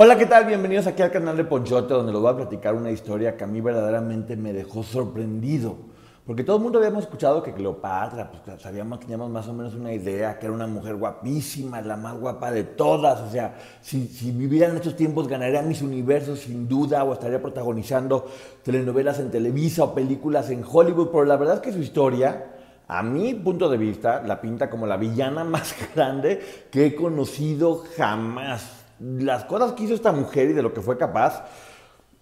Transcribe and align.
Hola, 0.00 0.16
¿qué 0.16 0.26
tal? 0.26 0.44
Bienvenidos 0.44 0.86
aquí 0.86 1.02
al 1.02 1.10
canal 1.10 1.36
de 1.36 1.42
Ponchote, 1.42 1.92
donde 1.92 2.12
les 2.12 2.20
voy 2.20 2.30
a 2.30 2.36
platicar 2.36 2.72
una 2.76 2.92
historia 2.92 3.36
que 3.36 3.42
a 3.42 3.48
mí 3.48 3.60
verdaderamente 3.60 4.36
me 4.36 4.52
dejó 4.52 4.84
sorprendido. 4.84 5.76
Porque 6.24 6.44
todo 6.44 6.58
el 6.58 6.62
mundo 6.62 6.78
habíamos 6.78 7.02
escuchado 7.02 7.42
que 7.42 7.52
Cleopatra, 7.52 8.30
pues 8.30 8.62
sabíamos, 8.62 9.00
teníamos 9.00 9.28
más 9.28 9.48
o 9.48 9.52
menos 9.52 9.74
una 9.74 9.92
idea, 9.92 10.38
que 10.38 10.46
era 10.46 10.54
una 10.54 10.68
mujer 10.68 10.94
guapísima, 10.94 11.80
la 11.80 11.96
más 11.96 12.16
guapa 12.16 12.52
de 12.52 12.62
todas. 12.62 13.20
O 13.22 13.28
sea, 13.32 13.56
si, 13.80 14.06
si 14.06 14.30
viviera 14.30 14.68
en 14.68 14.76
estos 14.76 14.94
tiempos 14.94 15.26
ganaría 15.26 15.62
mis 15.62 15.82
universos 15.82 16.38
sin 16.38 16.68
duda, 16.68 17.02
o 17.02 17.14
estaría 17.14 17.42
protagonizando 17.42 18.24
telenovelas 18.62 19.18
en 19.18 19.32
Televisa 19.32 19.82
o 19.82 19.94
películas 19.96 20.48
en 20.50 20.62
Hollywood. 20.64 21.08
Pero 21.08 21.24
la 21.24 21.36
verdad 21.36 21.56
es 21.56 21.60
que 21.60 21.72
su 21.72 21.80
historia, 21.80 22.54
a 22.86 23.02
mi 23.02 23.34
punto 23.34 23.68
de 23.68 23.78
vista, 23.78 24.22
la 24.22 24.40
pinta 24.40 24.70
como 24.70 24.86
la 24.86 24.96
villana 24.96 25.42
más 25.54 25.74
grande 25.92 26.40
que 26.70 26.86
he 26.86 26.94
conocido 26.94 27.82
jamás 27.96 28.77
las 29.00 29.44
cosas 29.44 29.72
que 29.72 29.84
hizo 29.84 29.94
esta 29.94 30.12
mujer 30.12 30.50
y 30.50 30.52
de 30.52 30.62
lo 30.62 30.72
que 30.72 30.80
fue 30.80 30.96
capaz. 30.96 31.44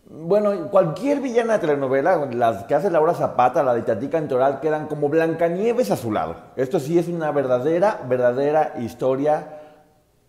Bueno, 0.09 0.71
cualquier 0.71 1.21
villana 1.21 1.55
de 1.55 1.59
telenovela, 1.61 2.27
las 2.33 2.65
que 2.65 2.75
hace 2.75 2.91
Laura 2.91 3.15
Zapata, 3.15 3.63
la 3.63 3.75
de 3.75 3.83
Tatica 3.83 4.21
Toral, 4.29 4.61
quedan 4.61 4.87
como 4.87 5.09
Blancanieves 5.09 5.91
a 5.91 5.97
su 5.97 6.13
lado. 6.13 6.37
Esto 6.55 6.79
sí 6.79 6.99
es 6.99 7.09
una 7.09 7.33
verdadera, 7.33 8.01
verdadera 8.09 8.75
historia 8.79 9.59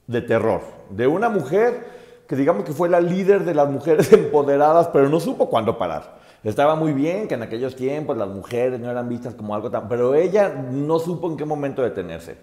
de 0.08 0.22
terror. 0.22 0.62
De 0.90 1.06
una 1.06 1.30
mujer 1.30 1.86
que 2.28 2.36
digamos 2.36 2.66
que 2.66 2.74
fue 2.74 2.90
la 2.90 3.00
líder 3.00 3.46
de 3.46 3.54
las 3.54 3.70
mujeres 3.70 4.12
empoderadas, 4.14 4.88
pero 4.88 5.10
no 5.10 5.20
supo 5.20 5.50
cuándo 5.50 5.78
parar. 5.78 6.18
Estaba 6.44 6.76
muy 6.76 6.94
bien 6.94 7.28
que 7.28 7.36
en 7.36 7.44
aquellos 7.44 7.76
tiempos 7.76 8.18
las 8.18 8.30
mujeres 8.30 8.80
no 8.80 8.90
eran 8.90 9.10
vistas 9.10 9.36
como 9.36 9.54
algo 9.54 9.70
tan... 9.70 9.88
Pero 9.88 10.16
ella 10.16 10.50
no 10.50 10.98
supo 11.00 11.30
en 11.30 11.38
qué 11.38 11.46
momento 11.46 11.82
detenerse. 11.82 12.38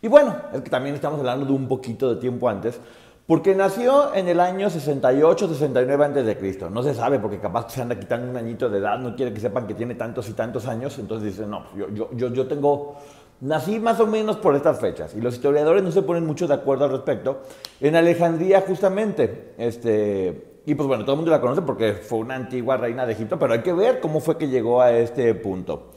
Y 0.00 0.08
bueno, 0.08 0.34
es 0.52 0.62
que 0.62 0.70
también 0.70 0.94
estamos 0.94 1.20
hablando 1.20 1.46
de 1.46 1.52
un 1.52 1.68
poquito 1.68 2.14
de 2.14 2.20
tiempo 2.20 2.48
antes, 2.48 2.80
porque 3.26 3.54
nació 3.54 4.14
en 4.14 4.28
el 4.28 4.40
año 4.40 4.68
68, 4.68 5.48
69 5.48 6.04
antes 6.04 6.26
de 6.26 6.36
Cristo. 6.36 6.68
No 6.68 6.82
se 6.82 6.94
sabe 6.94 7.18
porque 7.20 7.38
capaz 7.38 7.72
se 7.72 7.80
anda 7.80 7.98
quitando 7.98 8.28
un 8.28 8.36
añito 8.36 8.68
de 8.68 8.78
edad, 8.78 8.98
no 8.98 9.14
quiere 9.14 9.32
que 9.32 9.40
sepan 9.40 9.66
que 9.66 9.74
tiene 9.74 9.94
tantos 9.94 10.28
y 10.28 10.32
tantos 10.32 10.66
años, 10.66 10.98
entonces 10.98 11.32
dice, 11.32 11.46
no, 11.46 11.66
yo, 11.76 11.88
yo, 11.90 12.10
yo, 12.12 12.32
yo 12.32 12.48
tengo, 12.48 12.96
nací 13.40 13.78
más 13.78 14.00
o 14.00 14.06
menos 14.06 14.36
por 14.38 14.56
estas 14.56 14.80
fechas. 14.80 15.14
Y 15.14 15.20
los 15.20 15.34
historiadores 15.34 15.84
no 15.84 15.92
se 15.92 16.02
ponen 16.02 16.26
mucho 16.26 16.48
de 16.48 16.54
acuerdo 16.54 16.84
al 16.84 16.90
respecto. 16.90 17.42
En 17.80 17.94
Alejandría 17.94 18.62
justamente, 18.62 19.54
este, 19.56 20.60
y 20.66 20.74
pues 20.74 20.88
bueno, 20.88 21.04
todo 21.04 21.12
el 21.12 21.18
mundo 21.18 21.30
la 21.30 21.40
conoce 21.40 21.62
porque 21.62 21.92
fue 21.92 22.18
una 22.18 22.34
antigua 22.34 22.76
reina 22.76 23.06
de 23.06 23.12
Egipto, 23.12 23.38
pero 23.38 23.52
hay 23.52 23.62
que 23.62 23.72
ver 23.72 24.00
cómo 24.00 24.18
fue 24.18 24.36
que 24.36 24.48
llegó 24.48 24.82
a 24.82 24.90
este 24.90 25.32
punto. 25.36 25.92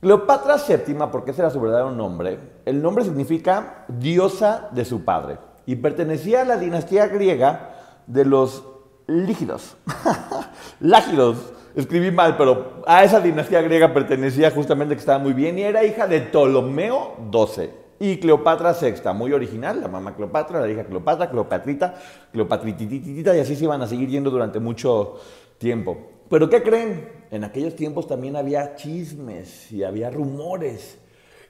Cleopatra 0.00 0.56
VII, 0.56 0.96
porque 1.12 1.32
ese 1.32 1.42
era 1.42 1.50
su 1.50 1.60
verdadero 1.60 1.92
nombre, 1.92 2.38
el 2.64 2.82
nombre 2.82 3.04
significa 3.04 3.84
diosa 3.86 4.70
de 4.72 4.84
su 4.86 5.04
padre 5.04 5.51
y 5.66 5.76
pertenecía 5.76 6.42
a 6.42 6.44
la 6.44 6.56
dinastía 6.56 7.06
griega 7.06 7.74
de 8.06 8.24
los 8.24 8.64
lígidos. 9.06 9.76
Lágidos. 10.80 11.52
Escribí 11.74 12.10
mal, 12.10 12.36
pero 12.36 12.82
a 12.86 13.02
esa 13.02 13.20
dinastía 13.20 13.62
griega 13.62 13.94
pertenecía 13.94 14.50
justamente 14.50 14.94
que 14.94 15.00
estaba 15.00 15.18
muy 15.18 15.32
bien 15.32 15.58
y 15.58 15.62
era 15.62 15.84
hija 15.84 16.06
de 16.06 16.20
Ptolomeo 16.20 17.16
XII 17.32 17.82
y 17.98 18.18
Cleopatra 18.18 18.74
VI, 18.78 19.14
muy 19.14 19.32
original, 19.32 19.80
la 19.80 19.86
mamá 19.86 20.14
Cleopatra, 20.16 20.60
la 20.60 20.68
hija 20.68 20.84
Cleopatra, 20.84 21.30
Cleopatrita, 21.30 21.94
Cleopatrititita 22.32 23.36
y 23.36 23.40
así 23.40 23.54
se 23.54 23.64
iban 23.64 23.80
a 23.80 23.86
seguir 23.86 24.08
yendo 24.08 24.28
durante 24.28 24.58
mucho 24.58 25.20
tiempo. 25.56 25.96
Pero 26.28 26.50
¿qué 26.50 26.64
creen? 26.64 27.08
En 27.30 27.44
aquellos 27.44 27.76
tiempos 27.76 28.08
también 28.08 28.34
había 28.34 28.74
chismes 28.74 29.70
y 29.70 29.84
había 29.84 30.10
rumores 30.10 30.98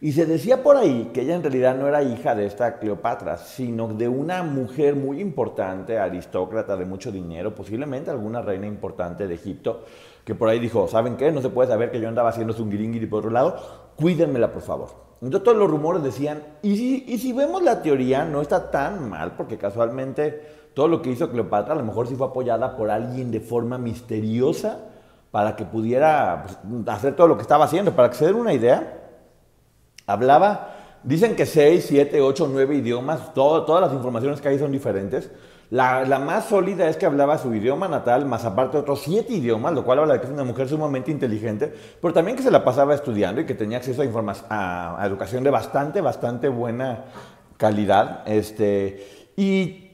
y 0.02 0.10
se 0.10 0.26
decía 0.26 0.64
por 0.64 0.76
ahí 0.76 1.12
que 1.14 1.20
ella 1.20 1.36
en 1.36 1.44
realidad 1.44 1.76
no 1.76 1.86
era 1.86 2.02
hija 2.02 2.34
de 2.34 2.44
esta 2.44 2.80
Cleopatra, 2.80 3.38
sino 3.38 3.86
de 3.86 4.08
una 4.08 4.42
mujer 4.42 4.96
muy 4.96 5.20
importante, 5.20 5.96
aristócrata 5.96 6.76
de 6.76 6.84
mucho 6.84 7.12
dinero, 7.12 7.54
posiblemente 7.54 8.10
alguna 8.10 8.42
reina 8.42 8.66
importante 8.66 9.28
de 9.28 9.34
Egipto, 9.34 9.84
que 10.24 10.34
por 10.34 10.48
ahí 10.48 10.58
dijo, 10.58 10.88
¿saben 10.88 11.16
qué? 11.16 11.30
No 11.30 11.40
se 11.40 11.50
puede 11.50 11.68
saber 11.68 11.92
que 11.92 12.00
yo 12.00 12.08
andaba 12.08 12.30
haciendo 12.30 12.52
y 12.52 13.06
por 13.06 13.20
otro 13.20 13.30
lado, 13.30 13.56
cuídenmela 13.94 14.52
por 14.52 14.62
favor. 14.62 14.88
Entonces 15.22 15.44
todos 15.44 15.56
los 15.56 15.70
rumores 15.70 16.02
decían, 16.02 16.42
y 16.62 16.76
si, 16.76 17.04
y 17.06 17.18
si 17.18 17.32
vemos 17.32 17.62
la 17.62 17.80
teoría, 17.80 18.24
no 18.24 18.42
está 18.42 18.72
tan 18.72 19.08
mal, 19.08 19.36
porque 19.36 19.56
casualmente 19.56 20.70
todo 20.74 20.88
lo 20.88 21.00
que 21.00 21.10
hizo 21.10 21.30
Cleopatra 21.30 21.74
a 21.74 21.76
lo 21.76 21.84
mejor 21.84 22.08
sí 22.08 22.16
fue 22.16 22.26
apoyada 22.26 22.76
por 22.76 22.90
alguien 22.90 23.30
de 23.30 23.38
forma 23.38 23.78
misteriosa 23.78 24.80
para 25.30 25.54
que 25.54 25.64
pudiera 25.64 26.42
pues, 26.42 26.88
hacer 26.88 27.14
todo 27.14 27.28
lo 27.28 27.36
que 27.36 27.42
estaba 27.42 27.66
haciendo. 27.66 27.92
Para 27.92 28.10
que 28.10 28.16
se 28.16 28.26
den 28.26 28.34
una 28.34 28.52
idea, 28.52 29.01
Hablaba, 30.12 30.74
dicen 31.02 31.34
que 31.36 31.46
6, 31.46 31.84
7, 31.88 32.20
8, 32.20 32.48
9 32.50 32.76
idiomas, 32.76 33.34
todas 33.34 33.80
las 33.80 33.92
informaciones 33.92 34.40
que 34.40 34.48
hay 34.48 34.58
son 34.58 34.72
diferentes. 34.72 35.30
La, 35.72 36.18
más 36.18 36.50
sólida 36.50 36.86
es 36.86 36.98
que 36.98 37.06
hablaba 37.06 37.38
su 37.38 37.54
idioma 37.54 37.88
natal, 37.88 38.26
más 38.26 38.44
aparte 38.44 38.76
otros 38.76 39.00
siete 39.00 39.32
idiomas, 39.32 39.72
lo 39.72 39.82
cual 39.86 40.00
habla 40.00 40.12
de 40.12 40.20
que 40.20 40.26
es 40.26 40.32
una 40.32 40.44
mujer 40.44 40.68
sumamente 40.68 41.10
inteligente, 41.10 41.72
pero 41.98 42.12
también 42.12 42.36
que 42.36 42.42
se 42.42 42.50
la 42.50 42.62
pasaba 42.62 42.94
estudiando 42.94 43.40
y 43.40 43.46
que 43.46 43.54
tenía 43.54 43.78
acceso 43.78 44.02
a, 44.02 45.00
a, 45.00 45.06
educación 45.06 45.42
de 45.42 45.48
bastante, 45.48 46.02
bastante 46.02 46.50
buena 46.50 47.06
calidad. 47.56 48.20
Este, 48.26 49.32
y, 49.34 49.92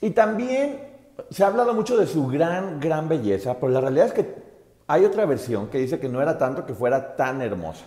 y 0.00 0.10
también 0.12 0.80
se 1.28 1.44
ha 1.44 1.48
hablado 1.48 1.74
mucho 1.74 1.98
de 1.98 2.06
su 2.06 2.26
gran, 2.28 2.80
gran 2.80 3.06
belleza, 3.06 3.58
pero 3.60 3.70
la 3.70 3.82
realidad 3.82 4.06
es 4.06 4.12
que 4.14 4.34
hay 4.86 5.04
otra 5.04 5.26
versión 5.26 5.68
que 5.68 5.76
dice 5.76 6.00
que 6.00 6.08
no 6.08 6.22
era 6.22 6.38
tanto 6.38 6.64
que 6.64 6.72
fuera 6.72 7.16
tan 7.16 7.42
hermosa. 7.42 7.84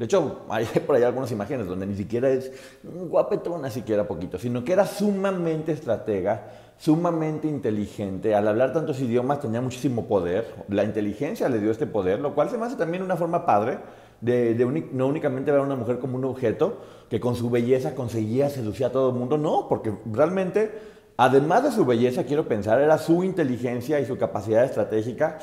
De 0.00 0.06
hecho, 0.06 0.40
hay 0.48 0.64
por 0.64 0.96
ahí 0.96 1.02
algunas 1.02 1.30
imágenes 1.30 1.66
donde 1.66 1.86
ni 1.86 1.94
siquiera 1.94 2.30
es 2.30 2.50
guapetona, 2.82 3.70
siquiera 3.70 4.08
poquito, 4.08 4.38
sino 4.38 4.64
que 4.64 4.72
era 4.72 4.86
sumamente 4.86 5.72
estratega, 5.72 6.48
sumamente 6.78 7.46
inteligente. 7.46 8.34
Al 8.34 8.48
hablar 8.48 8.72
tantos 8.72 8.98
idiomas 9.00 9.40
tenía 9.40 9.60
muchísimo 9.60 10.06
poder. 10.06 10.54
La 10.68 10.84
inteligencia 10.84 11.50
le 11.50 11.60
dio 11.60 11.70
este 11.70 11.86
poder, 11.86 12.18
lo 12.18 12.34
cual 12.34 12.48
se 12.48 12.56
me 12.56 12.64
hace 12.64 12.76
también 12.76 13.02
una 13.02 13.16
forma 13.16 13.44
padre 13.44 13.78
de, 14.22 14.54
no 14.90 15.06
únicamente 15.06 15.50
ver 15.50 15.60
a 15.60 15.64
una 15.64 15.76
mujer 15.76 15.98
como 15.98 16.16
un 16.16 16.24
objeto 16.24 16.78
que 17.10 17.20
con 17.20 17.36
su 17.36 17.50
belleza 17.50 17.94
conseguía 17.94 18.48
seducir 18.48 18.86
a 18.86 18.92
todo 18.92 19.10
el 19.10 19.16
mundo. 19.16 19.36
No, 19.36 19.68
porque 19.68 19.92
realmente, 20.10 20.72
además 21.18 21.62
de 21.64 21.72
su 21.72 21.84
belleza, 21.84 22.24
quiero 22.24 22.48
pensar, 22.48 22.80
era 22.80 22.96
su 22.96 23.22
inteligencia 23.22 24.00
y 24.00 24.06
su 24.06 24.16
capacidad 24.16 24.64
estratégica 24.64 25.40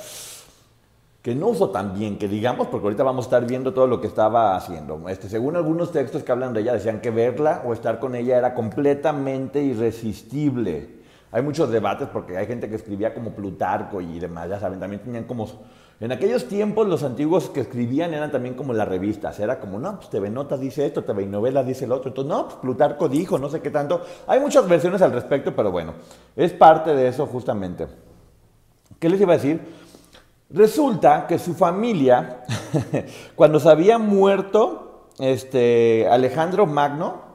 que 1.28 1.36
no 1.36 1.48
usó 1.48 1.72
tan 1.72 1.94
bien, 1.94 2.18
que 2.18 2.30
digamos, 2.30 2.68
porque 2.68 2.86
ahorita 2.86 3.04
vamos 3.04 3.26
a 3.26 3.28
estar 3.28 3.46
viendo 3.46 3.74
todo 3.74 3.86
lo 3.86 4.00
que 4.00 4.08
estaba 4.08 4.56
haciendo. 4.56 5.10
Este, 5.10 5.28
según 5.28 5.58
algunos 5.58 5.92
textos 5.92 6.24
que 6.24 6.32
hablan 6.32 6.54
de 6.54 6.62
ella, 6.62 6.72
decían 6.72 7.02
que 7.02 7.12
verla 7.12 7.64
o 7.66 7.74
estar 7.74 8.00
con 8.00 8.16
ella 8.16 8.38
era 8.38 8.54
completamente 8.54 9.62
irresistible. 9.62 10.88
Hay 11.34 11.42
muchos 11.42 11.70
debates 11.70 12.08
porque 12.14 12.38
hay 12.38 12.46
gente 12.46 12.70
que 12.70 12.76
escribía 12.76 13.14
como 13.14 13.32
Plutarco 13.32 14.00
y 14.00 14.20
demás, 14.20 14.48
ya 14.48 14.58
saben, 14.58 14.80
también 14.80 15.02
tenían 15.02 15.26
como... 15.26 15.50
En 16.00 16.14
aquellos 16.14 16.48
tiempos 16.48 16.88
los 16.88 17.04
antiguos 17.04 17.50
que 17.50 17.60
escribían 17.60 18.14
eran 18.14 18.32
también 18.32 18.56
como 18.56 18.72
las 18.72 18.88
revistas, 18.88 19.38
era 19.42 19.60
como, 19.60 19.80
no, 19.80 19.98
pues 19.98 20.10
TV 20.10 20.30
Notas 20.30 20.62
dice 20.62 20.86
esto, 20.86 21.04
TV 21.04 21.26
Novelas 21.26 21.68
dice 21.68 21.84
el 21.84 21.92
otro, 21.92 22.08
entonces, 22.08 22.34
no, 22.34 22.46
pues 22.46 22.56
Plutarco 22.62 23.10
dijo, 23.10 23.38
no 23.38 23.50
sé 23.50 23.60
qué 23.60 23.70
tanto. 23.70 24.02
Hay 24.28 24.40
muchas 24.40 24.66
versiones 24.66 25.02
al 25.02 25.12
respecto, 25.12 25.54
pero 25.54 25.72
bueno, 25.72 25.92
es 26.38 26.54
parte 26.54 26.96
de 26.96 27.10
eso 27.10 27.26
justamente. 27.26 27.86
¿Qué 28.98 29.10
les 29.10 29.20
iba 29.20 29.34
a 29.34 29.36
decir? 29.36 29.60
Resulta 30.50 31.28
que 31.28 31.40
su 31.40 31.54
familia, 31.54 32.44
cuando 33.36 33.60
se 33.60 33.70
había 33.70 33.98
muerto 33.98 35.10
este, 35.20 36.08
Alejandro 36.10 36.66
Magno, 36.66 37.26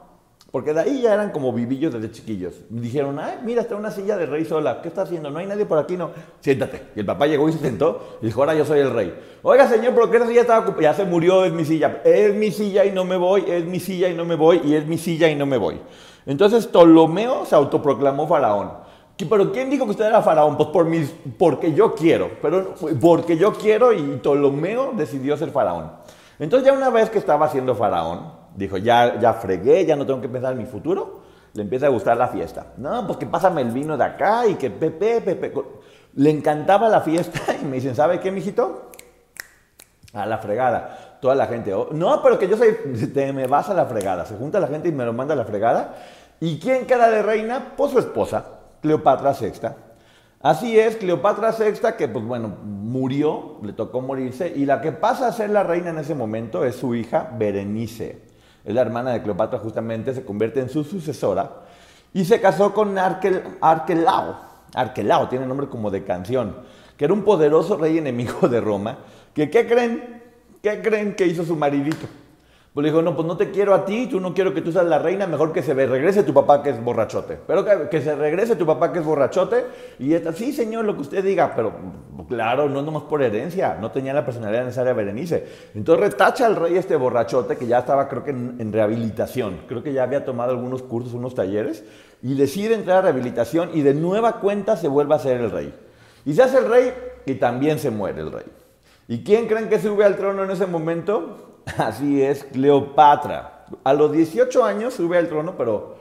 Porque 0.53 0.71
de 0.71 0.81
ahí 0.81 1.01
ya 1.01 1.15
eran 1.15 1.31
como 1.31 1.51
vivillos 1.51 1.91
desde 1.91 2.11
chiquillos. 2.11 2.53
Dijeron, 2.69 3.17
ay, 3.17 3.39
mira, 3.43 3.63
está 3.63 3.75
una 3.75 3.89
silla 3.89 4.17
de 4.17 4.27
rey 4.27 4.45
sola. 4.45 4.83
¿Qué 4.83 4.87
está 4.87 5.01
haciendo? 5.01 5.31
No 5.31 5.39
hay 5.39 5.47
nadie 5.47 5.65
por 5.65 5.79
aquí, 5.79 5.97
no. 5.97 6.11
Siéntate. 6.41 6.89
Y 6.95 6.99
el 6.99 7.07
papá 7.07 7.25
llegó 7.25 7.49
y 7.49 7.53
se 7.53 7.57
sentó 7.57 8.19
y 8.21 8.27
dijo, 8.27 8.39
ahora 8.39 8.53
yo 8.53 8.63
soy 8.63 8.79
el 8.79 8.93
rey. 8.93 9.19
Oiga, 9.41 9.67
señor, 9.67 9.95
¿por 9.95 10.11
qué 10.11 10.17
esa 10.17 10.27
silla 10.27 10.41
estaba 10.41 10.59
ocupada? 10.59 10.83
Ya 10.83 10.93
se 10.93 11.05
murió, 11.05 11.43
es 11.43 11.51
mi 11.51 11.65
silla. 11.65 12.01
Es 12.05 12.35
mi 12.35 12.51
silla 12.51 12.85
y 12.85 12.91
no 12.91 13.03
me 13.03 13.17
voy, 13.17 13.45
es 13.47 13.65
mi 13.65 13.79
silla 13.79 14.09
y 14.09 14.13
no 14.13 14.25
me 14.25 14.35
voy, 14.35 14.61
y 14.63 14.75
es 14.75 14.85
mi 14.85 14.99
silla 14.99 15.27
y 15.27 15.35
no 15.35 15.47
me 15.47 15.57
voy. 15.57 15.81
Entonces 16.27 16.67
Ptolomeo 16.67 17.45
se 17.45 17.55
autoproclamó 17.55 18.27
faraón. 18.27 18.82
Pero 19.17 19.51
¿quién 19.51 19.69
dijo 19.69 19.85
que 19.85 19.91
usted 19.91 20.05
era 20.05 20.21
faraón? 20.21 20.57
Pues 20.57 20.69
por 20.69 20.85
mis, 20.85 21.13
porque 21.37 21.73
yo 21.73 21.93
quiero. 21.93 22.31
Pero 22.41 22.73
porque 22.99 23.37
yo 23.37 23.53
quiero 23.53 23.93
y 23.93 24.01
Ptolomeo 24.17 24.91
decidió 24.95 25.37
ser 25.37 25.51
faraón. 25.51 25.91
Entonces 26.39 26.67
ya 26.67 26.73
una 26.73 26.89
vez 26.89 27.09
que 27.09 27.19
estaba 27.19 27.47
siendo 27.47 27.75
faraón, 27.75 28.43
Dijo, 28.55 28.77
ya, 28.77 29.19
ya 29.19 29.33
fregué, 29.33 29.85
ya 29.85 29.95
no 29.95 30.05
tengo 30.05 30.21
que 30.21 30.29
pensar 30.29 30.53
en 30.53 30.59
mi 30.59 30.65
futuro. 30.65 31.21
Le 31.53 31.63
empieza 31.63 31.87
a 31.87 31.89
gustar 31.89 32.17
la 32.17 32.27
fiesta. 32.27 32.67
No, 32.77 33.05
pues 33.05 33.17
que 33.17 33.25
pásame 33.25 33.61
el 33.61 33.71
vino 33.71 33.97
de 33.97 34.03
acá 34.03 34.45
y 34.47 34.55
que 34.55 34.69
pepe, 34.69 35.21
pepe. 35.21 35.53
Le 36.15 36.29
encantaba 36.29 36.89
la 36.89 37.01
fiesta 37.01 37.39
y 37.61 37.65
me 37.65 37.75
dicen, 37.75 37.95
¿sabe 37.95 38.19
qué, 38.19 38.31
mijito? 38.31 38.91
A 40.13 40.25
la 40.25 40.37
fregada. 40.37 41.17
Toda 41.19 41.35
la 41.35 41.47
gente, 41.47 41.73
oh, 41.73 41.89
no, 41.91 42.21
pero 42.21 42.37
que 42.37 42.47
yo 42.47 42.57
soy, 42.57 42.75
te 43.13 43.31
me 43.33 43.47
vas 43.47 43.69
a 43.69 43.73
la 43.73 43.85
fregada. 43.85 44.25
Se 44.25 44.35
junta 44.35 44.59
la 44.59 44.67
gente 44.67 44.89
y 44.89 44.91
me 44.91 45.05
lo 45.05 45.13
manda 45.13 45.33
a 45.33 45.37
la 45.37 45.45
fregada. 45.45 45.95
¿Y 46.39 46.59
quién 46.59 46.85
queda 46.85 47.09
de 47.09 47.21
reina? 47.21 47.73
Pues 47.77 47.91
su 47.91 47.99
esposa, 47.99 48.43
Cleopatra 48.83 49.33
VI. 49.33 49.69
Así 50.41 50.77
es, 50.77 50.97
Cleopatra 50.97 51.55
VI, 51.57 51.93
que 51.97 52.07
pues 52.07 52.23
bueno, 52.23 52.49
murió, 52.63 53.57
le 53.63 53.73
tocó 53.73 54.01
morirse, 54.01 54.53
y 54.55 54.67
la 54.67 54.81
que 54.81 54.91
pasa 54.91 55.27
a 55.27 55.31
ser 55.31 55.49
la 55.49 55.63
reina 55.63 55.89
en 55.89 55.97
ese 55.97 56.13
momento 56.13 56.63
es 56.63 56.75
su 56.75 56.93
hija 56.93 57.31
Berenice 57.35 58.33
es 58.65 58.73
la 58.73 58.81
hermana 58.81 59.11
de 59.11 59.21
Cleopatra 59.21 59.59
justamente, 59.59 60.13
se 60.13 60.23
convierte 60.23 60.59
en 60.59 60.69
su 60.69 60.83
sucesora 60.83 61.63
y 62.13 62.23
se 62.25 62.39
casó 62.39 62.73
con 62.73 62.97
Arquelao. 62.97 64.35
Arquelao 64.73 65.27
tiene 65.27 65.45
nombre 65.45 65.67
como 65.67 65.91
de 65.91 66.03
canción, 66.03 66.55
que 66.97 67.05
era 67.05 67.13
un 67.13 67.23
poderoso 67.23 67.77
rey 67.77 67.97
enemigo 67.97 68.47
de 68.47 68.61
Roma, 68.61 68.97
que 69.33 69.49
¿qué 69.49 69.67
creen? 69.67 70.21
¿Qué 70.61 70.81
creen 70.81 71.15
que 71.15 71.27
hizo 71.27 71.43
su 71.43 71.57
maridito? 71.57 72.07
Pues 72.73 72.83
le 72.83 72.89
dijo, 72.89 73.03
no, 73.03 73.15
pues 73.15 73.27
no 73.27 73.37
te 73.37 73.51
quiero 73.51 73.75
a 73.75 73.85
ti, 73.85 74.07
tú 74.07 74.19
no 74.19 74.33
quiero 74.33 74.51
que 74.51 74.61
tú 74.61 74.71
seas 74.71 74.85
la 74.87 74.97
reina, 74.97 75.27
mejor 75.27 75.53
que 75.53 75.61
se 75.61 75.75
regrese 75.75 76.23
tu 76.23 76.33
papá 76.33 76.63
que 76.63 76.71
es 76.71 76.83
borrachote. 76.83 77.37
Pero 77.45 77.63
que, 77.87 78.01
se 78.01 78.15
regrese 78.15 78.55
tu 78.55 78.65
papá 78.65 78.91
que 78.91 78.97
es 78.97 79.05
borrachote. 79.05 79.63
Y 79.99 80.15
esta, 80.15 80.33
sí, 80.33 80.51
señor, 80.51 80.83
lo 80.83 80.95
que 80.95 81.01
usted 81.01 81.23
diga, 81.23 81.53
pero 81.55 81.71
claro, 82.27 82.67
no 82.69 82.81
nomás 82.81 83.03
por 83.03 83.21
herencia, 83.21 83.77
no 83.79 83.91
tenía 83.91 84.11
la 84.11 84.25
personalidad 84.25 84.63
necesaria 84.63 84.91
Berenice. 84.93 85.45
Entonces 85.75 86.03
retacha 86.03 86.47
al 86.47 86.55
rey 86.55 86.75
este 86.75 86.95
borrachote 86.95 87.57
que 87.57 87.67
ya 87.67 87.77
estaba, 87.77 88.09
creo 88.09 88.23
que 88.23 88.31
en, 88.31 88.73
rehabilitación, 88.73 89.61
creo 89.67 89.83
que 89.83 89.93
ya 89.93 90.01
había 90.01 90.25
tomado 90.25 90.49
algunos 90.49 90.81
cursos, 90.81 91.13
unos 91.13 91.35
talleres, 91.35 91.85
y 92.23 92.33
decide 92.33 92.73
entrar 92.73 92.97
a 92.97 93.01
rehabilitación 93.03 93.69
y 93.75 93.81
de 93.81 93.93
nueva 93.93 94.39
cuenta 94.39 94.77
se 94.77 94.87
vuelve 94.87 95.13
a 95.13 95.19
ser 95.19 95.41
el 95.41 95.51
rey. 95.51 95.71
Y 96.25 96.33
se 96.33 96.41
hace 96.41 96.57
el 96.57 96.67
rey 96.67 96.91
y 97.27 97.35
también 97.35 97.77
se 97.77 97.91
muere 97.91 98.21
el 98.21 98.31
rey. 98.31 98.45
¿Y 99.07 99.23
quién 99.23 99.45
creen 99.45 99.69
que 99.69 99.79
sube 99.79 100.05
al 100.05 100.15
trono 100.15 100.43
en 100.43 100.49
ese 100.49 100.65
momento? 100.65 101.52
Así 101.77 102.21
es, 102.21 102.43
Cleopatra. 102.43 103.65
A 103.83 103.93
los 103.93 104.11
18 104.11 104.63
años 104.63 104.93
sube 104.93 105.17
al 105.17 105.29
trono, 105.29 105.55
pero 105.57 105.95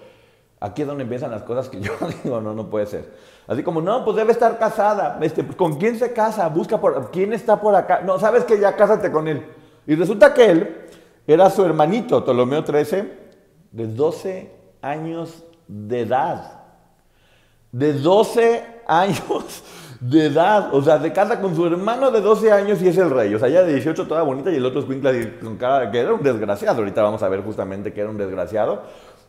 aquí 0.60 0.82
es 0.82 0.88
donde 0.88 1.04
empiezan 1.04 1.30
las 1.30 1.42
cosas 1.42 1.68
que 1.68 1.80
yo 1.80 1.92
digo, 2.24 2.40
no, 2.40 2.54
no 2.54 2.68
puede 2.68 2.86
ser. 2.86 3.12
Así 3.46 3.62
como, 3.62 3.80
no, 3.80 4.04
pues 4.04 4.16
debe 4.16 4.32
estar 4.32 4.58
casada. 4.58 5.18
Este, 5.22 5.42
pues, 5.42 5.56
¿Con 5.56 5.76
quién 5.76 5.98
se 5.98 6.12
casa? 6.12 6.48
Busca 6.48 6.80
por, 6.80 7.10
¿quién 7.10 7.32
está 7.32 7.60
por 7.60 7.74
acá? 7.74 8.00
No, 8.04 8.18
sabes 8.18 8.44
que 8.44 8.58
ya 8.58 8.76
cásate 8.76 9.10
con 9.10 9.28
él. 9.28 9.44
Y 9.86 9.94
resulta 9.94 10.32
que 10.32 10.50
él 10.50 10.76
era 11.26 11.50
su 11.50 11.64
hermanito, 11.64 12.24
Ptolomeo 12.24 12.64
XIII, 12.64 13.12
de 13.70 13.86
12 13.86 14.52
años 14.80 15.44
de 15.66 16.00
edad. 16.00 16.60
De 17.72 17.92
12 17.92 18.64
años 18.86 19.62
de 20.02 20.26
edad. 20.26 20.74
O 20.74 20.82
sea, 20.82 21.00
se 21.00 21.12
casa 21.12 21.40
con 21.40 21.54
su 21.54 21.64
hermano 21.64 22.10
de 22.10 22.20
12 22.20 22.52
años 22.52 22.82
y 22.82 22.88
es 22.88 22.98
el 22.98 23.10
rey. 23.10 23.34
O 23.34 23.38
sea, 23.38 23.48
ella 23.48 23.62
de 23.62 23.74
18 23.74 24.06
toda 24.06 24.22
bonita 24.22 24.50
y 24.50 24.56
el 24.56 24.66
otro 24.66 24.80
es 24.80 25.28
con 25.40 25.56
cara 25.56 25.90
que 25.90 26.00
era 26.00 26.12
un 26.12 26.22
desgraciado. 26.22 26.78
Ahorita 26.78 27.02
vamos 27.02 27.22
a 27.22 27.28
ver 27.28 27.42
justamente 27.42 27.92
que 27.92 28.00
era 28.00 28.10
un 28.10 28.18
desgraciado. 28.18 28.82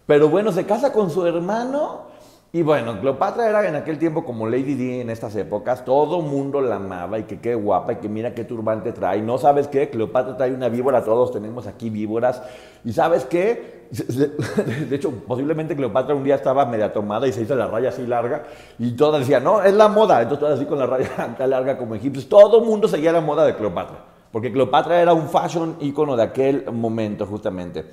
Pero 0.07 0.27
bueno, 0.29 0.51
se 0.51 0.65
casa 0.65 0.91
con 0.91 1.09
su 1.09 1.25
hermano 1.25 2.12
y 2.55 2.61
bueno, 2.61 2.99
Cleopatra 2.99 3.49
era 3.49 3.67
en 3.67 3.75
aquel 3.75 3.97
tiempo 3.97 4.23
como 4.23 4.45
Lady 4.45 4.75
Di 4.75 4.99
en 4.99 5.09
estas 5.09 5.35
épocas, 5.35 5.83
todo 5.83 6.21
mundo 6.21 6.61
la 6.61 6.75
amaba 6.75 7.17
y 7.17 7.23
que 7.23 7.39
qué 7.39 7.55
guapa 7.55 7.93
y 7.93 7.95
que 7.95 8.07
mira 8.07 8.35
qué 8.35 8.43
turbante 8.43 8.91
trae. 8.91 9.23
No 9.23 9.39
sabes 9.39 9.67
qué, 9.67 9.89
Cleopatra 9.89 10.37
trae 10.37 10.53
una 10.53 10.69
víbora, 10.69 11.03
todos 11.03 11.31
tenemos 11.31 11.65
aquí 11.65 11.89
víboras. 11.89 12.43
Y 12.85 12.93
sabes 12.93 13.25
qué, 13.25 13.87
de 13.89 14.95
hecho, 14.95 15.09
posiblemente 15.27 15.75
Cleopatra 15.75 16.13
un 16.13 16.23
día 16.23 16.35
estaba 16.35 16.67
media 16.67 16.93
tomada 16.93 17.27
y 17.27 17.33
se 17.33 17.41
hizo 17.41 17.55
la 17.55 17.65
raya 17.65 17.89
así 17.89 18.05
larga 18.05 18.43
y 18.77 18.91
todas 18.91 19.21
decían, 19.21 19.43
no, 19.43 19.63
es 19.63 19.73
la 19.73 19.87
moda. 19.87 20.21
Entonces 20.21 20.39
todas 20.41 20.59
así 20.59 20.67
con 20.67 20.77
la 20.77 20.85
raya 20.85 21.35
tan 21.35 21.49
larga 21.49 21.75
como 21.75 21.95
egipcios. 21.95 22.29
Todo 22.29 22.61
mundo 22.61 22.87
seguía 22.87 23.11
la 23.11 23.21
moda 23.21 23.45
de 23.45 23.55
Cleopatra, 23.55 23.97
porque 24.31 24.51
Cleopatra 24.51 25.01
era 25.01 25.13
un 25.13 25.27
fashion 25.27 25.77
ícono 25.79 26.15
de 26.15 26.21
aquel 26.21 26.71
momento 26.71 27.25
justamente. 27.25 27.83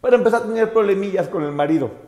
Pero 0.00 0.16
empezó 0.16 0.38
a 0.38 0.44
tener 0.44 0.72
problemillas 0.72 1.28
con 1.28 1.42
el 1.42 1.52
marido. 1.52 2.07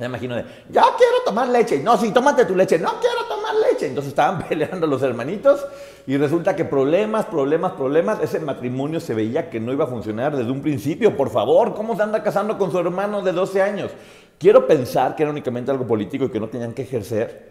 Me 0.00 0.06
imagino 0.06 0.34
de, 0.34 0.42
yo 0.70 0.80
quiero 0.96 1.16
tomar 1.26 1.48
leche. 1.48 1.78
No, 1.82 1.98
sí, 1.98 2.10
tómate 2.10 2.46
tu 2.46 2.56
leche. 2.56 2.78
No 2.78 2.92
quiero 3.00 3.26
tomar 3.28 3.54
leche. 3.54 3.86
Entonces 3.86 4.08
estaban 4.08 4.42
peleando 4.48 4.86
los 4.86 5.02
hermanitos 5.02 5.66
y 6.06 6.16
resulta 6.16 6.56
que 6.56 6.64
problemas, 6.64 7.26
problemas, 7.26 7.72
problemas. 7.72 8.18
Ese 8.22 8.40
matrimonio 8.40 8.98
se 8.98 9.12
veía 9.12 9.50
que 9.50 9.60
no 9.60 9.72
iba 9.72 9.84
a 9.84 9.88
funcionar 9.88 10.34
desde 10.34 10.50
un 10.50 10.62
principio. 10.62 11.14
Por 11.16 11.28
favor, 11.28 11.74
¿cómo 11.74 11.94
se 11.96 12.02
anda 12.02 12.22
casando 12.22 12.56
con 12.56 12.72
su 12.72 12.78
hermano 12.78 13.20
de 13.20 13.32
12 13.32 13.60
años? 13.60 13.90
Quiero 14.38 14.66
pensar 14.66 15.14
que 15.14 15.22
era 15.22 15.30
únicamente 15.30 15.70
algo 15.70 15.86
político 15.86 16.24
y 16.24 16.30
que 16.30 16.40
no 16.40 16.48
tenían 16.48 16.72
que 16.72 16.82
ejercer. 16.82 17.50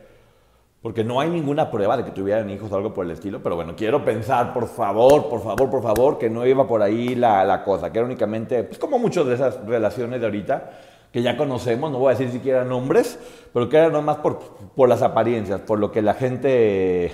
Porque 0.82 1.04
no 1.04 1.20
hay 1.20 1.30
ninguna 1.30 1.70
prueba 1.70 1.98
de 1.98 2.06
que 2.06 2.12
tuvieran 2.12 2.50
hijos 2.50 2.72
o 2.72 2.76
algo 2.76 2.96
por 2.96 3.06
el 3.06 3.12
estilo. 3.12 3.44
Pero 3.44 3.58
bueno, 3.58 3.76
quiero 3.76 4.04
pensar, 4.04 4.54
por 4.54 4.68
favor, 4.68 5.30
por 5.30 5.44
favor, 5.44 5.70
por 5.70 5.84
favor, 5.84 6.18
que 6.18 6.32
no 6.32 6.48
iba 6.48 6.66
por 6.66 6.82
ahí 6.82 7.14
la, 7.14 7.46
la 7.46 7.64
cosa. 7.64 7.92
Que 7.92 8.00
era 8.00 8.08
únicamente, 8.08 8.64
pues 8.64 8.80
como 8.80 8.98
muchas 8.98 9.28
de 9.28 9.36
esas 9.36 9.64
relaciones 9.68 10.20
de 10.20 10.26
ahorita 10.26 10.72
que 11.12 11.22
ya 11.22 11.38
conocemos, 11.38 11.92
no 11.92 12.00
voy 12.00 12.14
a 12.14 12.18
decir 12.18 12.32
siquiera 12.32 12.64
nombres, 12.64 13.20
pero 13.54 13.68
que 13.68 13.78
era 13.78 13.90
nomás 13.90 14.18
por, 14.18 14.40
por 14.76 14.88
las 14.88 15.02
apariencias, 15.02 15.62
por 15.62 15.80
lo 15.80 15.92
que 15.92 16.02
la 16.02 16.14
gente 16.14 17.12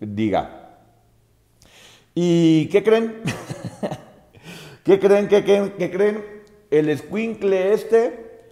diga. 0.00 0.58
¿Y 2.14 2.66
qué 2.68 2.82
creen? 2.82 3.22
¿Qué 4.84 4.98
creen? 4.98 5.28
¿Qué 5.28 5.44
creen? 5.44 5.74
¿Qué 5.78 5.90
creen? 5.90 6.24
El 6.70 6.96
squinkle 6.98 7.72
este 7.72 8.42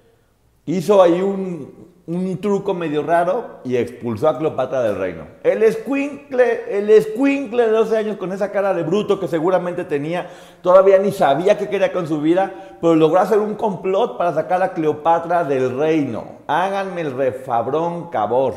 hizo 0.66 1.02
ahí 1.02 1.20
un, 1.20 1.88
un 2.06 2.38
truco 2.40 2.72
medio 2.72 3.02
raro 3.02 3.60
y 3.64 3.76
expulsó 3.76 4.28
a 4.28 4.38
Cleopatra 4.38 4.82
del 4.82 4.96
reino. 4.96 5.24
El 5.42 5.62
escuincle, 5.64 6.78
el 6.78 6.88
escuincle 6.88 7.66
de 7.66 7.72
12 7.72 7.96
años 7.96 8.16
con 8.16 8.32
esa 8.32 8.52
cara 8.52 8.72
de 8.74 8.84
bruto 8.84 9.18
que 9.18 9.26
seguramente 9.26 9.84
tenía, 9.84 10.28
todavía 10.62 10.98
ni 10.98 11.10
sabía 11.10 11.58
qué 11.58 11.68
quería 11.68 11.92
con 11.92 12.06
su 12.06 12.20
vida, 12.20 12.78
pero 12.80 12.94
logró 12.94 13.18
hacer 13.18 13.38
un 13.38 13.56
complot 13.56 14.16
para 14.16 14.32
sacar 14.34 14.62
a 14.62 14.72
Cleopatra 14.72 15.42
del 15.42 15.76
reino. 15.76 16.24
Háganme 16.46 17.00
el 17.00 17.12
refabrón 17.12 18.08
cabor. 18.10 18.54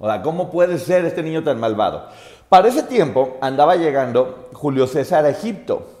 O 0.00 0.06
sea, 0.06 0.20
¿cómo 0.22 0.50
puede 0.50 0.78
ser 0.78 1.04
este 1.04 1.22
niño 1.22 1.44
tan 1.44 1.60
malvado? 1.60 2.08
Para 2.48 2.68
ese 2.68 2.82
tiempo 2.82 3.36
andaba 3.40 3.76
llegando 3.76 4.48
Julio 4.54 4.88
César 4.88 5.24
a 5.24 5.28
Egipto. 5.28 5.97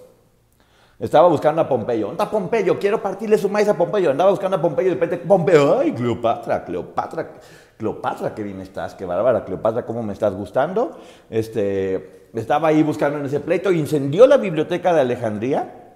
Estaba 0.98 1.28
buscando 1.28 1.62
a 1.62 1.68
Pompeyo. 1.68 2.06
¿Dónde 2.06 2.22
está 2.22 2.30
Pompeyo? 2.30 2.78
Quiero 2.78 3.00
partirle 3.00 3.38
su 3.38 3.48
maíz 3.48 3.68
a 3.68 3.76
Pompeyo. 3.76 4.10
Andaba 4.10 4.30
buscando 4.30 4.56
a 4.56 4.60
Pompeyo 4.60 4.88
y 4.90 4.94
de 4.94 5.00
repente, 5.00 5.24
Pompeyo, 5.24 5.78
ay, 5.78 5.92
Cleopatra, 5.92 6.64
Cleopatra, 6.64 7.34
Cleopatra, 7.76 8.34
qué 8.34 8.42
bien 8.42 8.60
estás, 8.60 8.96
qué 8.96 9.04
bárbara, 9.04 9.44
Cleopatra, 9.44 9.86
cómo 9.86 10.02
me 10.02 10.12
estás 10.12 10.34
gustando. 10.34 10.98
Este, 11.30 12.30
estaba 12.34 12.68
ahí 12.68 12.82
buscando 12.82 13.18
en 13.18 13.26
ese 13.26 13.38
pleito, 13.38 13.70
incendió 13.70 14.26
la 14.26 14.38
biblioteca 14.38 14.92
de 14.92 15.02
Alejandría 15.02 15.94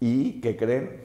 y, 0.00 0.40
¿qué 0.40 0.56
creen? 0.56 1.04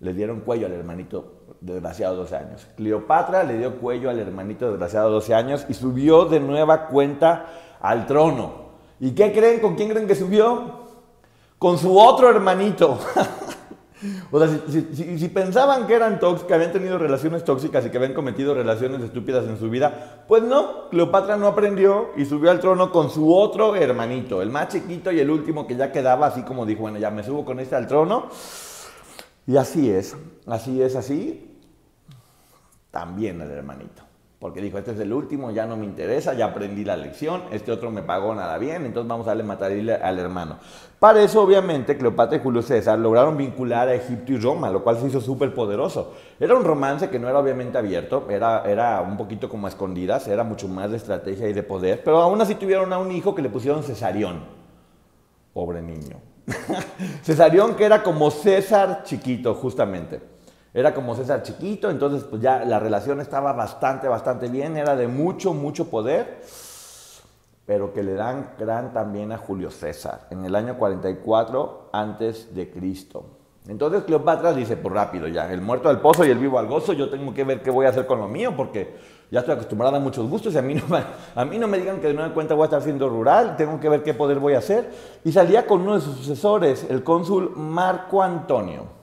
Le 0.00 0.14
dieron 0.14 0.40
cuello 0.40 0.66
al 0.66 0.72
hermanito 0.72 1.34
desgraciado 1.60 2.14
de 2.14 2.20
12 2.22 2.36
años. 2.36 2.66
Cleopatra 2.74 3.44
le 3.44 3.56
dio 3.56 3.78
cuello 3.78 4.10
al 4.10 4.18
hermanito 4.18 4.68
desgraciado 4.68 5.08
de 5.08 5.14
12 5.14 5.34
años 5.34 5.66
y 5.68 5.74
subió 5.74 6.24
de 6.24 6.40
nueva 6.40 6.88
cuenta 6.88 7.46
al 7.80 8.06
trono. 8.06 8.70
¿Y 8.98 9.12
qué 9.12 9.32
creen? 9.32 9.60
¿Con 9.60 9.76
quién 9.76 9.90
creen 9.90 10.08
que 10.08 10.16
subió? 10.16 10.79
Con 11.60 11.78
su 11.78 11.96
otro 11.96 12.28
hermanito. 12.28 12.98
O 14.30 14.38
sea, 14.38 14.48
si, 14.70 15.28
pensaban 15.28 15.86
que 15.86 15.92
eran 15.92 16.20
tóxicas, 16.20 16.48
que 16.48 16.54
habían 16.54 16.72
tenido 16.72 16.96
relaciones 16.96 17.44
tóxicas 17.44 17.84
y 17.84 17.90
que 17.90 17.98
habían 17.98 18.14
cometido 18.14 18.54
relaciones 18.54 19.02
estúpidas 19.02 19.44
en 19.44 19.58
su 19.58 19.68
vida, 19.68 20.24
pues 20.26 20.42
no, 20.42 20.88
Cleopatra 20.88 21.36
no 21.36 21.46
aprendió 21.46 22.12
y 22.16 22.24
subió 22.24 22.50
al 22.50 22.60
trono 22.60 22.90
con 22.92 23.10
su 23.10 23.34
otro 23.34 23.76
hermanito, 23.76 24.40
el 24.40 24.48
más 24.48 24.68
chiquito 24.68 25.12
y 25.12 25.20
el 25.20 25.28
último 25.28 25.66
que 25.66 25.76
ya 25.76 25.92
quedaba, 25.92 26.28
así 26.28 26.44
como 26.44 26.64
dijo, 26.64 26.80
bueno, 26.80 26.98
ya 26.98 27.10
me 27.10 27.22
subo 27.22 27.44
con 27.44 27.60
este 27.60 27.76
al 27.76 27.86
trono. 27.86 28.30
Y 29.46 29.58
así 29.58 29.90
es, 29.90 30.16
así 30.46 30.80
es, 30.80 30.96
así, 30.96 31.58
también 32.90 33.38
el 33.42 33.50
hermanito. 33.50 34.09
Porque 34.40 34.62
dijo, 34.62 34.78
este 34.78 34.92
es 34.92 35.00
el 35.00 35.12
último, 35.12 35.50
ya 35.50 35.66
no 35.66 35.76
me 35.76 35.84
interesa, 35.84 36.32
ya 36.32 36.46
aprendí 36.46 36.82
la 36.82 36.96
lección, 36.96 37.42
este 37.52 37.70
otro 37.70 37.90
me 37.90 38.02
pagó 38.02 38.34
nada 38.34 38.56
bien, 38.56 38.86
entonces 38.86 39.06
vamos 39.06 39.26
a 39.26 39.30
darle 39.32 39.42
matarile 39.42 39.96
al 39.96 40.18
hermano. 40.18 40.56
Para 40.98 41.22
eso, 41.22 41.42
obviamente, 41.42 41.98
Cleopatra 41.98 42.38
y 42.38 42.40
Julio 42.40 42.62
César 42.62 42.98
lograron 42.98 43.36
vincular 43.36 43.88
a 43.88 43.94
Egipto 43.94 44.32
y 44.32 44.38
Roma, 44.38 44.70
lo 44.70 44.82
cual 44.82 44.98
se 44.98 45.08
hizo 45.08 45.20
súper 45.20 45.52
poderoso. 45.52 46.14
Era 46.40 46.56
un 46.56 46.64
romance 46.64 47.10
que 47.10 47.18
no 47.18 47.28
era 47.28 47.38
obviamente 47.38 47.76
abierto, 47.76 48.28
era, 48.30 48.62
era 48.64 49.02
un 49.02 49.18
poquito 49.18 49.50
como 49.50 49.66
a 49.66 49.68
escondidas, 49.70 50.26
era 50.26 50.42
mucho 50.42 50.68
más 50.68 50.90
de 50.90 50.96
estrategia 50.96 51.46
y 51.46 51.52
de 51.52 51.62
poder, 51.62 52.02
pero 52.02 52.22
aún 52.22 52.40
así 52.40 52.54
tuvieron 52.54 52.94
a 52.94 52.98
un 52.98 53.12
hijo 53.12 53.34
que 53.34 53.42
le 53.42 53.50
pusieron 53.50 53.82
Cesarión. 53.82 54.40
Pobre 55.52 55.82
niño. 55.82 56.16
Cesarión 57.22 57.74
que 57.74 57.84
era 57.84 58.02
como 58.02 58.30
César 58.30 59.02
chiquito, 59.04 59.52
justamente. 59.52 60.39
Era 60.72 60.94
como 60.94 61.16
César 61.16 61.42
chiquito, 61.42 61.90
entonces 61.90 62.22
pues 62.24 62.40
ya 62.40 62.64
la 62.64 62.78
relación 62.78 63.20
estaba 63.20 63.52
bastante, 63.52 64.06
bastante 64.06 64.48
bien, 64.48 64.76
era 64.76 64.94
de 64.94 65.08
mucho, 65.08 65.52
mucho 65.52 65.90
poder, 65.90 66.42
pero 67.66 67.92
que 67.92 68.04
le 68.04 68.14
dan 68.14 68.52
gran 68.56 68.92
también 68.92 69.32
a 69.32 69.38
Julio 69.38 69.72
César 69.72 70.28
en 70.30 70.44
el 70.44 70.54
año 70.54 70.78
44 70.78 71.90
antes 71.92 72.54
de 72.54 72.70
Cristo. 72.70 73.24
Entonces 73.68 74.04
Cleopatra 74.04 74.52
dice, 74.52 74.76
pues 74.76 74.94
rápido 74.94 75.26
ya, 75.26 75.52
el 75.52 75.60
muerto 75.60 75.88
al 75.88 76.00
pozo 76.00 76.24
y 76.24 76.30
el 76.30 76.38
vivo 76.38 76.58
al 76.58 76.68
gozo, 76.68 76.92
yo 76.92 77.10
tengo 77.10 77.34
que 77.34 77.42
ver 77.42 77.62
qué 77.62 77.70
voy 77.70 77.86
a 77.86 77.90
hacer 77.90 78.06
con 78.06 78.20
lo 78.20 78.28
mío, 78.28 78.54
porque 78.56 78.94
ya 79.30 79.40
estoy 79.40 79.54
acostumbrada 79.54 79.96
a 79.96 80.00
muchos 80.00 80.28
gustos 80.30 80.54
y 80.54 80.58
a 80.58 80.62
mí 80.62 80.74
no 80.74 80.86
me, 80.86 81.02
a 81.34 81.44
mí 81.44 81.58
no 81.58 81.66
me 81.66 81.78
digan 81.78 82.00
que 82.00 82.06
de 82.06 82.14
nueva 82.14 82.32
cuenta 82.32 82.54
voy 82.54 82.62
a 82.62 82.66
estar 82.66 82.82
siendo 82.82 83.08
rural, 83.08 83.56
tengo 83.56 83.78
que 83.80 83.88
ver 83.88 84.04
qué 84.04 84.14
poder 84.14 84.38
voy 84.38 84.54
a 84.54 84.58
hacer. 84.58 84.90
Y 85.24 85.32
salía 85.32 85.66
con 85.66 85.82
uno 85.82 85.96
de 85.96 86.00
sus 86.00 86.16
sucesores, 86.16 86.86
el 86.88 87.02
cónsul 87.02 87.52
Marco 87.56 88.22
Antonio. 88.22 88.99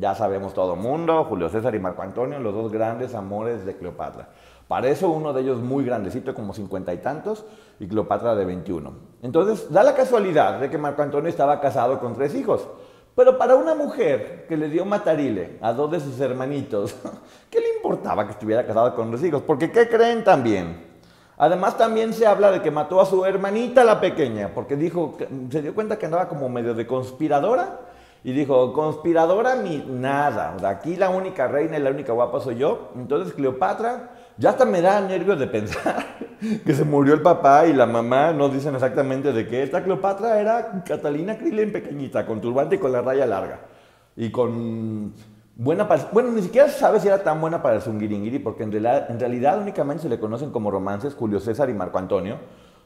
Ya 0.00 0.14
sabemos 0.14 0.54
todo 0.54 0.76
mundo, 0.76 1.24
Julio 1.24 1.50
César 1.50 1.74
y 1.74 1.78
Marco 1.78 2.00
Antonio, 2.00 2.38
los 2.38 2.54
dos 2.54 2.72
grandes 2.72 3.14
amores 3.14 3.66
de 3.66 3.76
Cleopatra. 3.76 4.30
Para 4.66 4.88
eso 4.88 5.10
uno 5.10 5.34
de 5.34 5.42
ellos 5.42 5.60
muy 5.60 5.84
grandecito, 5.84 6.34
como 6.34 6.54
cincuenta 6.54 6.94
y 6.94 6.98
tantos, 6.98 7.44
y 7.78 7.86
Cleopatra 7.86 8.34
de 8.34 8.46
21. 8.46 8.94
Entonces, 9.22 9.70
da 9.70 9.82
la 9.82 9.94
casualidad 9.94 10.58
de 10.58 10.70
que 10.70 10.78
Marco 10.78 11.02
Antonio 11.02 11.28
estaba 11.28 11.60
casado 11.60 12.00
con 12.00 12.14
tres 12.14 12.34
hijos. 12.34 12.66
Pero 13.14 13.36
para 13.36 13.56
una 13.56 13.74
mujer 13.74 14.46
que 14.48 14.56
le 14.56 14.70
dio 14.70 14.86
matarile 14.86 15.58
a 15.60 15.74
dos 15.74 15.90
de 15.90 16.00
sus 16.00 16.18
hermanitos, 16.18 16.96
¿qué 17.50 17.60
le 17.60 17.76
importaba 17.76 18.24
que 18.24 18.32
estuviera 18.32 18.64
casado 18.64 18.94
con 18.94 19.10
los 19.10 19.22
hijos? 19.22 19.42
Porque 19.42 19.70
¿qué 19.70 19.86
creen 19.86 20.24
también? 20.24 20.88
Además 21.36 21.76
también 21.76 22.14
se 22.14 22.26
habla 22.26 22.50
de 22.50 22.62
que 22.62 22.70
mató 22.70 23.02
a 23.02 23.06
su 23.06 23.26
hermanita 23.26 23.84
la 23.84 24.00
pequeña, 24.00 24.52
porque 24.54 24.76
dijo, 24.76 25.18
se 25.50 25.60
dio 25.60 25.74
cuenta 25.74 25.98
que 25.98 26.06
andaba 26.06 26.26
como 26.26 26.48
medio 26.48 26.72
de 26.72 26.86
conspiradora 26.86 27.80
y 28.22 28.32
dijo, 28.32 28.72
conspiradora 28.74 29.56
ni 29.56 29.78
nada, 29.78 30.54
o 30.54 30.58
sea, 30.58 30.68
aquí 30.70 30.96
la 30.96 31.08
única 31.08 31.48
reina 31.48 31.78
y 31.78 31.82
la 31.82 31.90
única 31.90 32.12
guapa 32.12 32.40
soy 32.40 32.56
yo. 32.56 32.90
Entonces 32.94 33.32
Cleopatra, 33.32 34.10
ya 34.36 34.50
hasta 34.50 34.66
me 34.66 34.82
da 34.82 35.00
nervios 35.00 35.38
de 35.38 35.46
pensar 35.46 36.04
que 36.66 36.74
se 36.74 36.84
murió 36.84 37.14
el 37.14 37.22
papá 37.22 37.66
y 37.66 37.72
la 37.72 37.86
mamá, 37.86 38.32
no 38.32 38.50
dicen 38.50 38.74
exactamente 38.74 39.32
de 39.32 39.46
qué. 39.46 39.62
Esta 39.62 39.82
Cleopatra 39.82 40.38
era 40.38 40.82
Catalina 40.84 41.38
Krillin 41.38 41.72
pequeñita, 41.72 42.26
con 42.26 42.40
turbante 42.40 42.76
y 42.76 42.78
con 42.78 42.92
la 42.92 43.00
raya 43.00 43.24
larga. 43.24 43.60
Y 44.16 44.30
con 44.30 45.14
buena 45.56 45.88
para... 45.88 46.08
Bueno, 46.12 46.30
ni 46.30 46.42
siquiera 46.42 46.68
se 46.68 46.78
sabe 46.78 47.00
si 47.00 47.08
era 47.08 47.22
tan 47.22 47.40
buena 47.40 47.62
para 47.62 47.76
el 47.76 47.82
zungiringiri, 47.82 48.38
porque 48.38 48.64
en 48.64 48.72
realidad, 48.72 49.10
en 49.10 49.18
realidad 49.18 49.60
únicamente 49.62 50.02
se 50.02 50.08
le 50.10 50.20
conocen 50.20 50.50
como 50.50 50.70
romances 50.70 51.14
Julio 51.14 51.40
César 51.40 51.70
y 51.70 51.74
Marco 51.74 51.96
Antonio. 51.96 52.36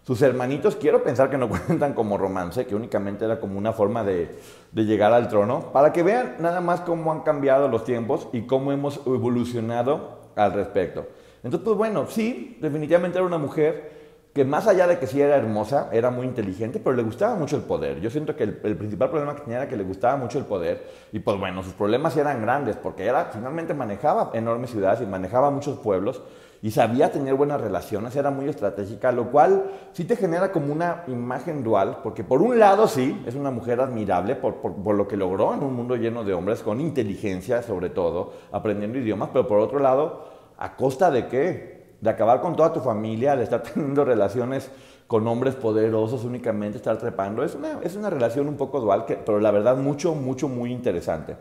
Sus 0.07 0.21
hermanitos, 0.21 0.77
quiero 0.77 1.03
pensar 1.03 1.31
que 1.31 1.39
no 1.39 1.49
cuentan 1.67 1.95
como 1.95 2.19
romance, 2.19 2.67
que 2.67 2.75
únicamente 2.75 3.25
era 3.25 3.41
como 3.41 3.59
una 3.59 3.73
forma 3.73 4.05
de, 4.05 4.37
de 4.71 4.85
llegar 4.85 5.13
al 5.13 5.29
trono, 5.29 5.73
para 5.73 5.93
que 5.93 6.03
vean 6.03 6.37
nada 6.41 6.61
más 6.61 6.83
cómo 6.83 7.11
han 7.11 7.21
cambiado 7.21 7.69
los 7.69 7.85
tiempos 7.85 8.29
y 8.33 8.43
cómo 8.43 8.71
hemos 8.71 9.01
evolucionado 9.07 10.19
al 10.37 10.53
respecto. 10.53 11.07
Entonces, 11.43 11.65
pues 11.65 11.77
bueno, 11.77 12.07
sí, 12.09 12.59
definitivamente 12.61 13.19
era 13.19 13.27
una 13.27 13.39
mujer 13.39 14.04
que 14.35 14.45
más 14.45 14.67
allá 14.67 14.89
de 14.89 14.99
que 14.99 15.07
sí 15.07 15.21
era 15.21 15.37
hermosa, 15.37 15.89
era 15.93 16.11
muy 16.11 16.27
inteligente, 16.27 16.81
pero 16.83 16.97
le 16.97 17.05
gustaba 17.05 17.37
mucho 17.37 17.55
el 17.55 17.63
poder. 17.63 18.01
Yo 18.01 18.11
siento 18.11 18.35
que 18.35 18.43
el, 18.43 18.77
principal 18.77 19.09
problema 19.09 19.37
que 19.37 19.43
tenía 19.43 19.59
era 19.59 19.69
que 19.69 19.77
le 19.77 19.85
gustaba 19.85 20.17
mucho 20.17 20.39
el 20.39 20.45
poder 20.45 20.85
y 21.13 21.21
pues 21.21 21.39
bueno, 21.39 21.63
sus 21.63 21.73
problemas 21.73 22.17
eran 22.17 22.43
grandes 22.43 22.75
porque 22.77 23.07
era, 23.07 23.27
finalmente 23.27 23.75
manejaba 23.75 24.33
enormes 24.35 24.71
ciudades 24.71 25.01
y 25.03 25.07
manejaba 25.07 25.53
muchos 25.53 25.79
pueblos 25.79 26.21
y 26.63 26.73
sabía 26.73 27.13
tener 27.13 27.35
buenas 27.35 27.61
relaciones, 27.61 28.17
era 28.17 28.33
muy 28.33 28.49
estratégica, 28.49 29.13
lo 29.13 29.31
cual 29.31 29.71
sí 29.93 30.05
te 30.05 30.17
genera 30.17 30.51
como 30.51 30.73
una 30.73 31.05
imagen 31.07 31.63
dual, 31.63 31.99
porque 32.03 32.25
por 32.25 32.43
un 32.43 32.59
lado 32.59 32.89
sí, 32.89 33.23
es 33.27 33.37
una 33.37 33.53
mujer 33.53 33.81
admirable 33.81 34.35
por, 34.35 34.57
por 34.57 34.95
lo 34.97 35.07
que 35.07 35.17
logró 35.17 35.55
en 35.55 35.63
un 35.63 35.75
mundo 35.75 35.95
lleno 35.95 36.25
de 36.25 36.35
hombres, 36.35 36.63
con 36.63 36.81
inteligencia 36.81 37.63
sobre 37.63 37.91
todo, 37.91 38.33
aprendiendo 38.51 38.99
idiomas, 38.99 39.29
pero 39.33 39.47
por 39.47 39.61
otro 39.61 39.79
lado, 39.79 40.27
¿a 40.57 40.75
costa 40.75 41.13
de 41.13 41.29
qué? 41.29 41.74
De 42.05 42.11
acabar 42.11 42.43
con 42.43 42.55
toda 42.55 42.71
tu 42.71 42.81
familia, 42.81 43.35
de 43.35 43.45
estar 43.45 43.63
teniendo 43.75 44.05
relaciones 44.05 44.71
con 45.07 45.27
hombres 45.27 45.55
poderosos 45.55 46.23
únicamente, 46.25 46.77
estar 46.77 46.99
trepando. 46.99 47.43
Es 47.43 47.55
una, 47.55 47.81
es 47.83 47.97
una 47.97 48.11
relación 48.11 48.47
un 48.47 48.59
poco 48.59 48.79
dual, 48.79 49.07
que, 49.07 49.15
pero 49.15 49.41
la 49.41 49.51
verdad 49.51 49.79
mucho, 49.79 50.15
mucho, 50.15 50.47
muy 50.47 50.71
interesante. 50.71 51.35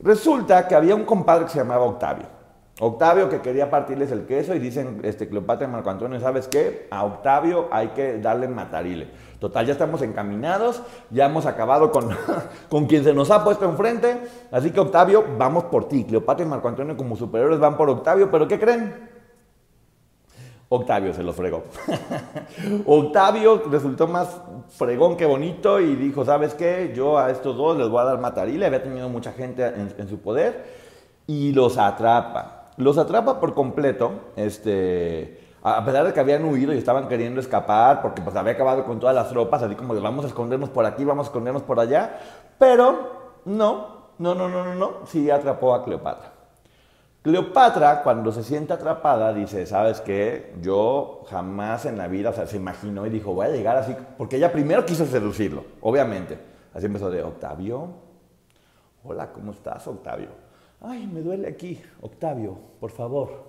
Resulta 0.00 0.66
que 0.66 0.74
había 0.74 0.94
un 0.94 1.04
compadre 1.04 1.44
que 1.44 1.50
se 1.50 1.58
llamaba 1.58 1.84
Octavio. 1.84 2.24
Octavio 2.80 3.28
que 3.28 3.42
quería 3.42 3.70
partirles 3.70 4.10
el 4.10 4.24
queso 4.24 4.54
y 4.54 4.58
dicen 4.58 5.00
este, 5.04 5.28
Cleopatra 5.28 5.68
y 5.68 5.70
Marco 5.70 5.90
Antonio, 5.90 6.18
¿sabes 6.18 6.48
qué? 6.48 6.88
A 6.90 7.04
Octavio 7.04 7.68
hay 7.70 7.88
que 7.88 8.18
darle 8.20 8.48
matarile. 8.48 9.10
Total, 9.38 9.66
ya 9.66 9.72
estamos 9.72 10.00
encaminados, 10.00 10.80
ya 11.10 11.26
hemos 11.26 11.44
acabado 11.44 11.92
con, 11.92 12.08
con 12.70 12.86
quien 12.86 13.04
se 13.04 13.12
nos 13.12 13.30
ha 13.30 13.44
puesto 13.44 13.66
enfrente, 13.66 14.22
así 14.50 14.70
que 14.70 14.80
Octavio, 14.80 15.26
vamos 15.36 15.64
por 15.64 15.88
ti. 15.88 16.04
Cleopatra 16.04 16.46
y 16.46 16.48
Marco 16.48 16.68
Antonio 16.68 16.96
como 16.96 17.16
superiores 17.16 17.60
van 17.60 17.76
por 17.76 17.90
Octavio, 17.90 18.30
pero 18.30 18.48
¿qué 18.48 18.58
creen? 18.58 19.13
Octavio 20.74 21.14
se 21.14 21.22
lo 21.22 21.32
fregó. 21.32 21.64
Octavio 22.86 23.62
resultó 23.70 24.06
más 24.06 24.40
fregón 24.70 25.16
que 25.16 25.26
bonito 25.26 25.80
y 25.80 25.94
dijo, 25.96 26.24
¿sabes 26.24 26.54
qué? 26.54 26.92
Yo 26.94 27.18
a 27.18 27.30
estos 27.30 27.56
dos 27.56 27.76
les 27.76 27.88
voy 27.88 28.00
a 28.00 28.04
dar 28.04 28.20
matarile, 28.20 28.66
había 28.66 28.82
tenido 28.82 29.08
mucha 29.08 29.32
gente 29.32 29.66
en, 29.66 29.94
en 29.96 30.08
su 30.08 30.18
poder 30.18 30.64
y 31.26 31.52
los 31.52 31.78
atrapa. 31.78 32.66
Los 32.76 32.98
atrapa 32.98 33.40
por 33.40 33.54
completo, 33.54 34.12
este, 34.36 35.40
a 35.62 35.82
pesar 35.84 36.04
de 36.06 36.12
que 36.12 36.20
habían 36.20 36.44
huido 36.44 36.74
y 36.74 36.78
estaban 36.78 37.08
queriendo 37.08 37.40
escapar, 37.40 38.02
porque 38.02 38.20
pues 38.20 38.36
había 38.36 38.52
acabado 38.52 38.84
con 38.84 39.00
todas 39.00 39.14
las 39.14 39.30
tropas, 39.30 39.62
así 39.62 39.74
como 39.74 39.94
de 39.94 40.00
vamos 40.00 40.24
a 40.26 40.28
escondernos 40.28 40.68
por 40.68 40.84
aquí, 40.84 41.04
vamos 41.04 41.26
a 41.26 41.28
escondernos 41.28 41.62
por 41.62 41.80
allá, 41.80 42.18
pero 42.58 43.38
no, 43.46 44.10
no, 44.18 44.34
no, 44.34 44.48
no, 44.48 44.64
no, 44.64 44.74
no, 44.74 44.92
sí 45.06 45.30
atrapó 45.30 45.74
a 45.74 45.82
Cleopatra. 45.82 46.33
Cleopatra, 47.24 48.02
cuando 48.02 48.30
se 48.32 48.42
siente 48.42 48.74
atrapada, 48.74 49.32
dice, 49.32 49.64
¿sabes 49.64 50.02
qué? 50.02 50.52
Yo 50.60 51.24
jamás 51.30 51.86
en 51.86 51.96
la 51.96 52.06
vida, 52.06 52.28
o 52.28 52.32
sea, 52.34 52.46
se 52.46 52.58
imaginó 52.58 53.06
y 53.06 53.08
dijo, 53.08 53.32
voy 53.32 53.46
a 53.46 53.48
llegar 53.48 53.78
así, 53.78 53.96
porque 54.18 54.36
ella 54.36 54.52
primero 54.52 54.84
quiso 54.84 55.06
seducirlo, 55.06 55.64
obviamente. 55.80 56.38
Así 56.74 56.84
empezó 56.84 57.10
de, 57.10 57.22
Octavio, 57.22 57.88
hola, 59.04 59.32
¿cómo 59.32 59.52
estás, 59.52 59.86
Octavio? 59.86 60.28
Ay, 60.82 61.06
me 61.06 61.22
duele 61.22 61.48
aquí, 61.48 61.80
Octavio, 62.02 62.58
por 62.78 62.90
favor, 62.90 63.42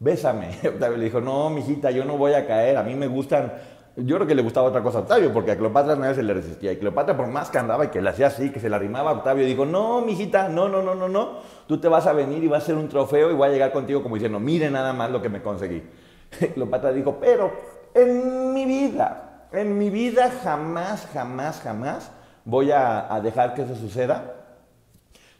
bésame. 0.00 0.48
Octavio 0.68 0.96
le 0.96 1.04
dijo, 1.04 1.20
no, 1.20 1.50
mijita, 1.50 1.92
yo 1.92 2.04
no 2.04 2.18
voy 2.18 2.32
a 2.32 2.48
caer, 2.48 2.76
a 2.76 2.82
mí 2.82 2.96
me 2.96 3.06
gustan, 3.06 3.52
yo 3.96 4.16
creo 4.16 4.26
que 4.26 4.34
le 4.34 4.42
gustaba 4.42 4.68
otra 4.68 4.82
cosa 4.82 4.98
a 4.98 5.00
Octavio, 5.02 5.32
porque 5.32 5.52
a 5.52 5.56
Cleopatra 5.56 5.94
nadie 5.94 6.16
se 6.16 6.22
le 6.22 6.34
resistía. 6.34 6.72
Y 6.72 6.78
Cleopatra, 6.78 7.16
por 7.16 7.28
más 7.28 7.48
que 7.50 7.58
andaba 7.58 7.84
y 7.84 7.88
que 7.88 8.02
le 8.02 8.10
hacía 8.10 8.26
así, 8.26 8.50
que 8.50 8.58
se 8.58 8.68
le 8.68 8.74
arrimaba 8.74 9.10
a 9.10 9.14
Octavio, 9.14 9.46
dijo, 9.46 9.64
no, 9.64 10.00
mijita, 10.00 10.48
no, 10.48 10.68
no, 10.68 10.82
no, 10.82 10.96
no, 10.96 11.08
no, 11.08 11.38
tú 11.68 11.78
te 11.78 11.86
vas 11.86 12.06
a 12.06 12.12
venir 12.12 12.42
y 12.42 12.48
vas 12.48 12.64
a 12.64 12.66
ser 12.66 12.74
un 12.74 12.88
trofeo 12.88 13.30
y 13.30 13.34
voy 13.34 13.48
a 13.48 13.52
llegar 13.52 13.70
contigo 13.70 14.02
como 14.02 14.16
diciendo, 14.16 14.40
mire 14.40 14.68
nada 14.68 14.92
más 14.92 15.10
lo 15.10 15.22
que 15.22 15.28
me 15.28 15.42
conseguí. 15.42 15.82
Cleopatra 16.54 16.92
dijo, 16.92 17.18
pero 17.20 17.52
en 17.94 18.52
mi 18.52 18.64
vida, 18.64 19.48
en 19.52 19.78
mi 19.78 19.90
vida 19.90 20.28
jamás, 20.42 21.06
jamás, 21.12 21.60
jamás 21.60 22.10
voy 22.44 22.72
a, 22.72 23.20
dejar 23.22 23.54
que 23.54 23.62
eso 23.62 23.76
suceda. 23.76 24.34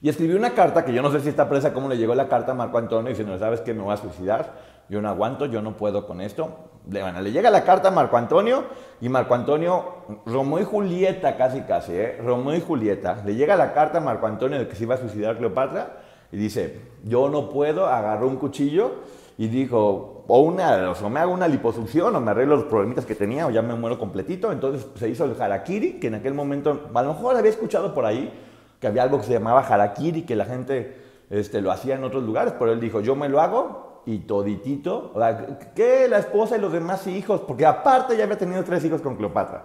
Y 0.00 0.08
escribió 0.08 0.37
una 0.37 0.50
carta 0.50 0.84
que 0.84 0.92
yo 0.92 1.02
no 1.02 1.11
sé 1.11 1.18
si 1.20 1.28
está 1.28 1.49
presa, 1.49 1.73
cómo 1.73 1.88
le 1.88 1.96
llegó 1.96 2.14
la 2.14 2.28
carta 2.28 2.52
a 2.52 2.54
Marco 2.54 2.78
Antonio 2.78 3.08
diciendo, 3.08 3.37
¿sabes 3.38 3.62
qué? 3.62 3.75
Me 3.75 3.82
voy 3.82 3.94
a 3.94 3.96
suicidar, 3.96 4.52
yo 4.88 5.00
no 5.00 5.08
aguanto, 5.08 5.46
yo 5.46 5.61
no 5.61 5.76
puedo 5.76 6.06
con 6.06 6.20
esto. 6.20 6.74
Le, 6.90 7.32
llega 7.32 7.50
la 7.50 7.64
carta 7.64 7.88
a 7.88 7.90
Marco 7.90 8.16
Antonio 8.16 8.64
y 9.00 9.08
Marco 9.08 9.34
Antonio, 9.34 9.94
Romeo 10.26 10.60
y 10.60 10.64
Julieta 10.64 11.36
casi 11.36 11.62
casi, 11.62 11.92
¿eh? 11.94 12.18
Y 12.20 12.60
Julieta, 12.60 13.22
le 13.24 13.34
llega 13.34 13.56
la 13.56 13.72
carta 13.72 13.98
a 13.98 14.00
Marco 14.00 14.26
Antonio 14.26 14.58
de 14.58 14.68
que 14.68 14.76
se 14.76 14.84
iba 14.84 14.94
a 14.94 14.98
suicidar 14.98 15.38
Cleopatra 15.38 15.96
y 16.30 16.36
dice, 16.36 16.80
yo 17.04 17.28
no 17.30 17.48
puedo, 17.48 17.86
agarró 17.86 18.28
un 18.28 18.36
cuchillo 18.36 18.96
y 19.38 19.48
dijo, 19.48 20.24
o, 20.26 20.40
una, 20.40 20.90
o 20.90 21.10
me 21.10 21.20
hago 21.20 21.32
una 21.32 21.48
liposucción 21.48 22.14
o 22.14 22.20
me 22.20 22.32
arreglo 22.32 22.56
los 22.56 22.66
problemitas 22.66 23.06
que 23.06 23.14
tenía 23.14 23.46
o 23.46 23.50
ya 23.50 23.62
me 23.62 23.74
muero 23.74 23.98
completito. 23.98 24.52
Entonces 24.52 24.86
se 24.96 25.08
hizo 25.08 25.24
el 25.24 25.40
harakiri, 25.40 25.98
que 25.98 26.08
en 26.08 26.16
aquel 26.16 26.34
momento, 26.34 26.88
a 26.92 27.02
lo 27.02 27.14
mejor 27.14 27.36
había 27.36 27.50
escuchado 27.50 27.94
por 27.94 28.04
ahí, 28.04 28.32
que 28.78 28.86
había 28.86 29.04
algo 29.04 29.18
que 29.18 29.24
se 29.24 29.32
llamaba 29.32 29.60
harakiri, 29.60 30.22
que 30.22 30.36
la 30.36 30.44
gente 30.44 30.98
este, 31.30 31.62
lo 31.62 31.70
hacía 31.70 31.94
en 31.94 32.04
otros 32.04 32.22
lugares, 32.22 32.54
pero 32.58 32.72
él 32.72 32.80
dijo, 32.80 33.00
yo 33.00 33.16
me 33.16 33.28
lo 33.28 33.40
hago 33.40 33.93
y 34.06 34.18
toditito, 34.18 35.12
o 35.14 35.18
sea, 35.18 35.58
que 35.75 36.08
la 36.08 36.18
esposa 36.18 36.56
y 36.56 36.61
los 36.61 36.73
demás 36.73 37.06
hijos, 37.06 37.40
porque 37.40 37.64
aparte 37.64 38.16
ya 38.16 38.25
había 38.25 38.38
tenido 38.38 38.62
tres 38.64 38.84
hijos 38.84 39.00
con 39.00 39.16
Cleopatra. 39.16 39.64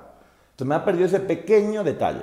Entonces 0.51 0.67
me 0.67 0.75
ha 0.75 0.85
perdido 0.85 1.05
ese 1.05 1.19
pequeño 1.19 1.83
detalle. 1.83 2.21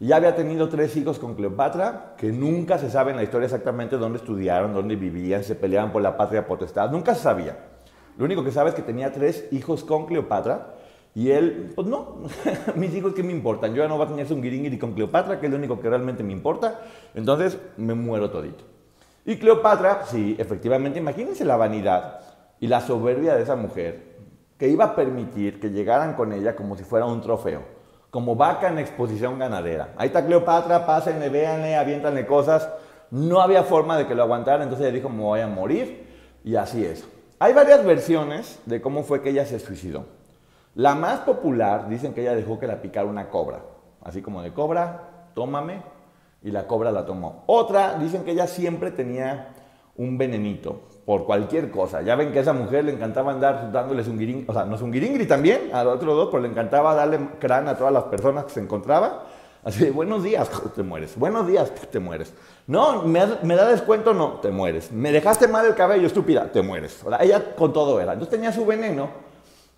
Ya 0.00 0.16
había 0.16 0.34
tenido 0.34 0.68
tres 0.68 0.96
hijos 0.96 1.20
con 1.20 1.36
Cleopatra, 1.36 2.14
que 2.16 2.32
nunca 2.32 2.78
se 2.78 2.90
sabe 2.90 3.12
en 3.12 3.16
la 3.16 3.22
historia 3.22 3.46
exactamente 3.46 3.96
dónde 3.96 4.18
estudiaron, 4.18 4.74
dónde 4.74 4.96
vivían, 4.96 5.44
se 5.44 5.54
peleaban 5.54 5.92
por 5.92 6.02
la 6.02 6.16
patria 6.16 6.46
potestad, 6.46 6.90
nunca 6.90 7.14
se 7.14 7.22
sabía. 7.22 7.56
Lo 8.18 8.24
único 8.24 8.42
que 8.42 8.50
sabe 8.50 8.70
es 8.70 8.74
que 8.74 8.82
tenía 8.82 9.12
tres 9.12 9.46
hijos 9.52 9.84
con 9.84 10.06
Cleopatra, 10.06 10.74
y 11.14 11.30
él, 11.30 11.72
pues 11.76 11.86
no, 11.86 12.16
mis 12.74 12.94
hijos 12.94 13.12
qué 13.14 13.22
me 13.22 13.32
importan, 13.32 13.74
yo 13.74 13.82
ya 13.82 13.88
no 13.88 13.96
voy 13.96 14.06
a 14.06 14.08
tener 14.08 14.32
un 14.32 14.42
guiringiri 14.42 14.78
con 14.78 14.94
Cleopatra, 14.94 15.38
que 15.38 15.46
es 15.46 15.52
lo 15.52 15.58
único 15.58 15.78
que 15.78 15.88
realmente 15.88 16.24
me 16.24 16.32
importa, 16.32 16.80
entonces 17.14 17.58
me 17.76 17.94
muero 17.94 18.30
todito. 18.30 18.71
Y 19.24 19.36
Cleopatra, 19.36 20.04
sí, 20.06 20.36
efectivamente, 20.38 20.98
imagínense 20.98 21.44
la 21.44 21.56
vanidad 21.56 22.20
y 22.58 22.66
la 22.66 22.80
soberbia 22.80 23.36
de 23.36 23.42
esa 23.42 23.54
mujer, 23.54 24.12
que 24.58 24.68
iba 24.68 24.84
a 24.84 24.94
permitir 24.96 25.60
que 25.60 25.70
llegaran 25.70 26.14
con 26.14 26.32
ella 26.32 26.56
como 26.56 26.76
si 26.76 26.84
fuera 26.84 27.06
un 27.06 27.20
trofeo, 27.20 27.62
como 28.10 28.34
vaca 28.36 28.68
en 28.68 28.78
exposición 28.78 29.38
ganadera. 29.38 29.94
Ahí 29.96 30.08
está 30.08 30.24
Cleopatra, 30.24 30.86
pásenle, 30.86 31.28
véanle, 31.28 31.76
aviéntanle 31.76 32.26
cosas. 32.26 32.68
No 33.10 33.40
había 33.40 33.62
forma 33.62 33.96
de 33.96 34.06
que 34.06 34.14
lo 34.14 34.22
aguantara, 34.22 34.62
entonces 34.62 34.86
ella 34.86 34.94
dijo, 34.96 35.08
me 35.08 35.22
voy 35.22 35.40
a 35.40 35.46
morir, 35.46 36.08
y 36.44 36.56
así 36.56 36.84
es. 36.84 37.06
Hay 37.38 37.52
varias 37.52 37.84
versiones 37.84 38.60
de 38.66 38.80
cómo 38.80 39.02
fue 39.02 39.22
que 39.22 39.30
ella 39.30 39.44
se 39.44 39.58
suicidó. 39.58 40.06
La 40.74 40.94
más 40.94 41.20
popular, 41.20 41.88
dicen 41.88 42.14
que 42.14 42.22
ella 42.22 42.34
dejó 42.34 42.58
que 42.58 42.66
la 42.66 42.80
picara 42.80 43.06
una 43.06 43.28
cobra, 43.28 43.60
así 44.02 44.22
como 44.22 44.42
de 44.42 44.52
cobra, 44.52 45.28
tómame, 45.34 45.82
y 46.44 46.50
la 46.50 46.66
cobra 46.66 46.90
la 46.90 47.04
tomó. 47.04 47.44
Otra, 47.46 47.98
dicen 47.98 48.24
que 48.24 48.32
ella 48.32 48.46
siempre 48.46 48.90
tenía 48.90 49.54
un 49.96 50.18
venenito 50.18 50.82
por 51.04 51.24
cualquier 51.24 51.70
cosa. 51.70 52.02
Ya 52.02 52.16
ven 52.16 52.32
que 52.32 52.38
a 52.38 52.42
esa 52.42 52.52
mujer 52.52 52.84
le 52.84 52.92
encantaba 52.92 53.32
andar 53.32 53.70
dándoles 53.72 54.08
un 54.08 54.18
guiringri, 54.18 54.46
o 54.48 54.52
sea, 54.52 54.64
no 54.64 54.76
es 54.76 54.82
un 54.82 54.90
guiringri 54.90 55.26
también, 55.26 55.70
a 55.72 55.84
los 55.84 55.96
otros 55.96 56.16
dos, 56.16 56.28
pero 56.30 56.42
le 56.42 56.48
encantaba 56.48 56.94
darle 56.94 57.18
crán 57.38 57.68
a 57.68 57.76
todas 57.76 57.92
las 57.92 58.04
personas 58.04 58.44
que 58.44 58.50
se 58.50 58.60
encontraba. 58.60 59.26
Así, 59.64 59.90
buenos 59.90 60.24
días, 60.24 60.50
te 60.74 60.82
mueres. 60.82 61.16
Buenos 61.16 61.46
días, 61.46 61.72
te 61.90 62.00
mueres. 62.00 62.32
No, 62.66 63.02
¿me, 63.02 63.20
me 63.42 63.54
da 63.54 63.68
descuento? 63.68 64.12
No, 64.12 64.40
te 64.40 64.50
mueres. 64.50 64.90
¿Me 64.90 65.12
dejaste 65.12 65.46
mal 65.48 65.66
el 65.66 65.74
cabello, 65.74 66.06
estúpida? 66.06 66.50
Te 66.50 66.62
mueres. 66.62 67.02
O 67.04 67.10
sea, 67.10 67.22
ella 67.22 67.54
con 67.54 67.72
todo 67.72 68.00
era. 68.00 68.12
Entonces 68.12 68.34
tenía 68.34 68.52
su 68.52 68.64
veneno 68.66 69.10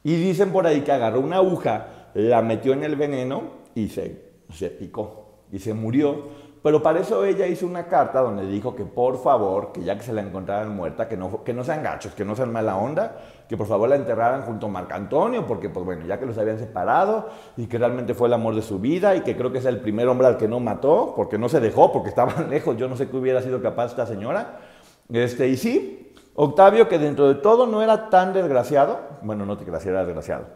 y 0.02 0.16
dicen 0.16 0.52
por 0.52 0.66
ahí 0.66 0.82
que 0.82 0.92
agarró 0.92 1.20
una 1.20 1.36
aguja, 1.36 2.10
la 2.14 2.42
metió 2.42 2.72
en 2.72 2.84
el 2.84 2.96
veneno 2.96 3.42
y 3.74 3.88
se, 3.88 4.32
se 4.52 4.70
picó 4.70 5.24
y 5.50 5.58
se 5.58 5.72
murió 5.72 6.43
pero 6.64 6.82
para 6.82 7.00
eso 7.00 7.26
ella 7.26 7.46
hizo 7.46 7.66
una 7.66 7.88
carta 7.88 8.22
donde 8.22 8.46
dijo 8.46 8.74
que 8.74 8.86
por 8.86 9.22
favor, 9.22 9.70
que 9.70 9.82
ya 9.84 9.98
que 9.98 10.02
se 10.02 10.14
la 10.14 10.22
encontraran 10.22 10.74
muerta, 10.74 11.06
que 11.06 11.14
no, 11.14 11.44
que 11.44 11.52
no 11.52 11.62
sean 11.62 11.82
gachos, 11.82 12.14
que 12.14 12.24
no 12.24 12.34
sean 12.34 12.50
mala 12.50 12.78
onda, 12.78 13.18
que 13.46 13.54
por 13.54 13.66
favor 13.66 13.86
la 13.86 13.96
enterraran 13.96 14.40
junto 14.46 14.64
a 14.64 14.70
Marco 14.70 14.94
Antonio, 14.94 15.46
porque 15.46 15.68
pues 15.68 15.84
bueno, 15.84 16.06
ya 16.06 16.18
que 16.18 16.24
los 16.24 16.38
habían 16.38 16.58
separado 16.58 17.28
y 17.58 17.66
que 17.66 17.76
realmente 17.76 18.14
fue 18.14 18.28
el 18.28 18.32
amor 18.32 18.54
de 18.54 18.62
su 18.62 18.78
vida 18.78 19.14
y 19.14 19.20
que 19.20 19.36
creo 19.36 19.52
que 19.52 19.58
es 19.58 19.66
el 19.66 19.80
primer 19.80 20.08
hombre 20.08 20.26
al 20.26 20.38
que 20.38 20.48
no 20.48 20.58
mató, 20.58 21.12
porque 21.14 21.36
no 21.36 21.50
se 21.50 21.60
dejó, 21.60 21.92
porque 21.92 22.08
estaban 22.08 22.48
lejos, 22.48 22.78
yo 22.78 22.88
no 22.88 22.96
sé 22.96 23.10
qué 23.10 23.16
hubiera 23.18 23.42
sido 23.42 23.60
capaz 23.60 23.88
esta 23.90 24.06
señora. 24.06 24.60
Este, 25.12 25.48
y 25.48 25.58
sí, 25.58 26.14
Octavio, 26.34 26.88
que 26.88 26.98
dentro 26.98 27.28
de 27.28 27.34
todo 27.34 27.66
no 27.66 27.82
era 27.82 28.08
tan 28.08 28.32
desgraciado, 28.32 29.00
bueno, 29.20 29.44
no 29.44 29.58
te 29.58 29.66
creas, 29.66 29.84
era 29.84 30.02
desgraciado. 30.02 30.46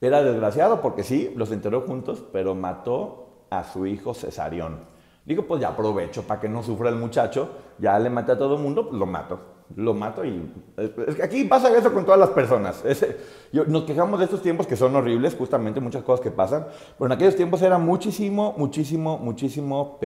Era 0.00 0.22
desgraciado 0.22 0.80
porque 0.80 1.02
sí, 1.02 1.32
los 1.34 1.50
enterró 1.50 1.80
juntos, 1.80 2.22
pero 2.32 2.54
mató 2.54 3.29
a 3.50 3.64
su 3.64 3.86
hijo 3.86 4.14
Cesarión. 4.14 4.78
Digo, 5.24 5.44
pues 5.46 5.60
ya 5.60 5.68
aprovecho 5.68 6.22
para 6.22 6.40
que 6.40 6.48
no 6.48 6.62
sufra 6.62 6.88
el 6.88 6.96
muchacho, 6.96 7.50
ya 7.78 7.98
le 7.98 8.08
maté 8.08 8.32
a 8.32 8.38
todo 8.38 8.56
el 8.56 8.62
mundo, 8.62 8.88
pues 8.88 8.98
lo 8.98 9.06
mato. 9.06 9.40
Lo 9.76 9.94
mato 9.94 10.24
y... 10.24 10.50
Es 11.06 11.14
que 11.14 11.22
aquí 11.22 11.44
pasa 11.44 11.76
eso 11.76 11.92
con 11.92 12.04
todas 12.04 12.18
las 12.18 12.30
personas. 12.30 12.82
nos 13.68 13.84
quejamos 13.84 14.18
de 14.18 14.24
estos 14.24 14.42
tiempos 14.42 14.66
que 14.66 14.74
son 14.74 14.96
horribles, 14.96 15.36
justamente 15.36 15.78
muchas 15.78 16.02
cosas 16.02 16.22
que 16.22 16.30
pasan, 16.30 16.66
pero 16.98 17.06
en 17.06 17.12
aquellos 17.12 17.36
tiempos 17.36 17.62
era 17.62 17.78
muchísimo, 17.78 18.54
muchísimo, 18.56 19.18
muchísimo... 19.18 20.00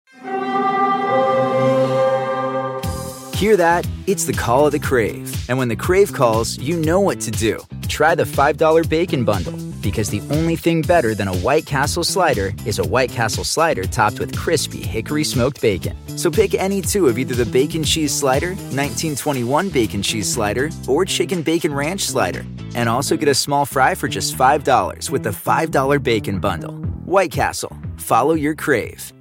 Hear 3.35 3.57
that? 3.57 3.85
It's 4.07 4.25
the 4.25 4.33
call 4.33 4.67
of 4.67 4.73
the 4.73 4.79
Crave. 4.79 5.29
And 5.49 5.59
when 5.59 5.67
the 5.69 5.75
Crave 5.75 6.13
calls, 6.13 6.59
you 6.59 6.77
know 6.77 7.01
what 7.01 7.21
to 7.23 7.33
do. 7.33 7.59
Try 7.89 8.15
the 8.15 8.23
$5 8.23 8.89
Bacon 8.89 9.25
Bundle. 9.25 9.72
Because 9.83 10.09
the 10.09 10.23
only 10.31 10.57
thing 10.57 10.83
better 10.83 11.15
than 11.15 11.29
a 11.29 11.37
White 11.37 11.67
Castle 11.67 12.05
slider 12.05 12.53
is 12.65 12.79
a 12.79 12.85
White 12.85 13.11
Castle 13.11 13.45
slider 13.45 13.85
topped 13.85 14.19
with 14.19 14.37
crispy 14.37 14.83
hickory 14.83 15.25
smoked 15.25 15.61
bacon. 15.61 15.97
So 16.17 16.31
pick 16.31 16.55
any 16.55 16.81
two 16.81 17.09
of 17.09 17.19
either 17.19 17.35
the 17.35 17.51
bacon 17.51 17.85
cheese 17.85 18.15
slider, 18.15 18.51
1921 18.71 19.69
bacon 19.71 20.03
cheese 20.03 20.33
slider, 20.33 20.71
or 20.89 21.05
chicken 21.05 21.43
bacon 21.43 21.75
ranch 21.75 22.03
slider, 22.03 22.45
and 22.75 22.89
also 22.89 23.17
get 23.17 23.29
a 23.29 23.35
small 23.35 23.67
fry 23.67 23.95
for 23.95 24.09
just 24.09 24.37
$5 24.37 25.11
with 25.11 25.23
the 25.25 25.31
$5 25.31 26.03
bacon 26.03 26.39
bundle. 26.39 26.75
White 27.05 27.33
Castle, 27.33 27.77
follow 27.97 28.35
your 28.35 28.55
crave. 28.55 29.13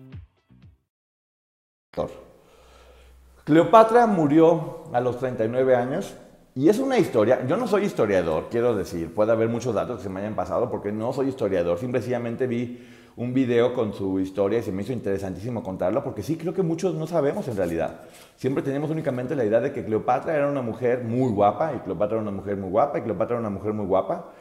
Cleopatra 3.43 4.07
murió 4.07 4.89
a 4.93 5.01
los 5.01 5.17
39 5.17 5.75
años 5.75 6.13
Y 6.53 6.67
es 6.67 6.79
una 6.79 6.97
historia, 6.97 7.47
yo 7.47 7.55
no 7.55 7.65
soy 7.65 7.85
historiador, 7.85 8.47
quiero 8.51 8.75
decir, 8.75 9.13
puede 9.13 9.31
haber 9.31 9.47
muchos 9.47 9.73
datos 9.73 9.97
que 9.97 10.03
se 10.03 10.09
me 10.09 10.19
hayan 10.19 10.35
pasado 10.35 10.69
porque 10.69 10.91
no 10.91 11.13
soy 11.13 11.29
historiador, 11.29 11.79
simplemente 11.79 12.45
vi 12.45 12.85
un 13.15 13.33
video 13.33 13.73
con 13.73 13.93
su 13.93 14.19
historia 14.19 14.59
y 14.59 14.63
se 14.63 14.73
me 14.73 14.81
hizo 14.81 14.91
interesantísimo 14.91 15.63
contarlo 15.63 16.03
porque 16.03 16.23
sí 16.23 16.35
creo 16.35 16.53
que 16.53 16.61
muchos 16.61 16.93
no 16.93 17.07
sabemos 17.07 17.47
en 17.47 17.55
realidad. 17.55 18.01
Siempre 18.35 18.63
tenemos 18.63 18.89
únicamente 18.89 19.33
la 19.33 19.45
idea 19.45 19.61
de 19.61 19.71
que 19.71 19.85
Cleopatra 19.85 20.35
era 20.35 20.49
una 20.49 20.61
mujer 20.61 21.05
muy 21.05 21.31
guapa 21.31 21.73
y 21.73 21.79
Cleopatra 21.79 22.17
era 22.17 22.21
una 22.21 22.31
mujer 22.31 22.57
muy 22.57 22.69
guapa 22.69 22.99
y 22.99 23.01
Cleopatra 23.03 23.35
era 23.37 23.47
una 23.47 23.49
mujer 23.49 23.71
muy 23.71 23.85
guapa. 23.85 24.31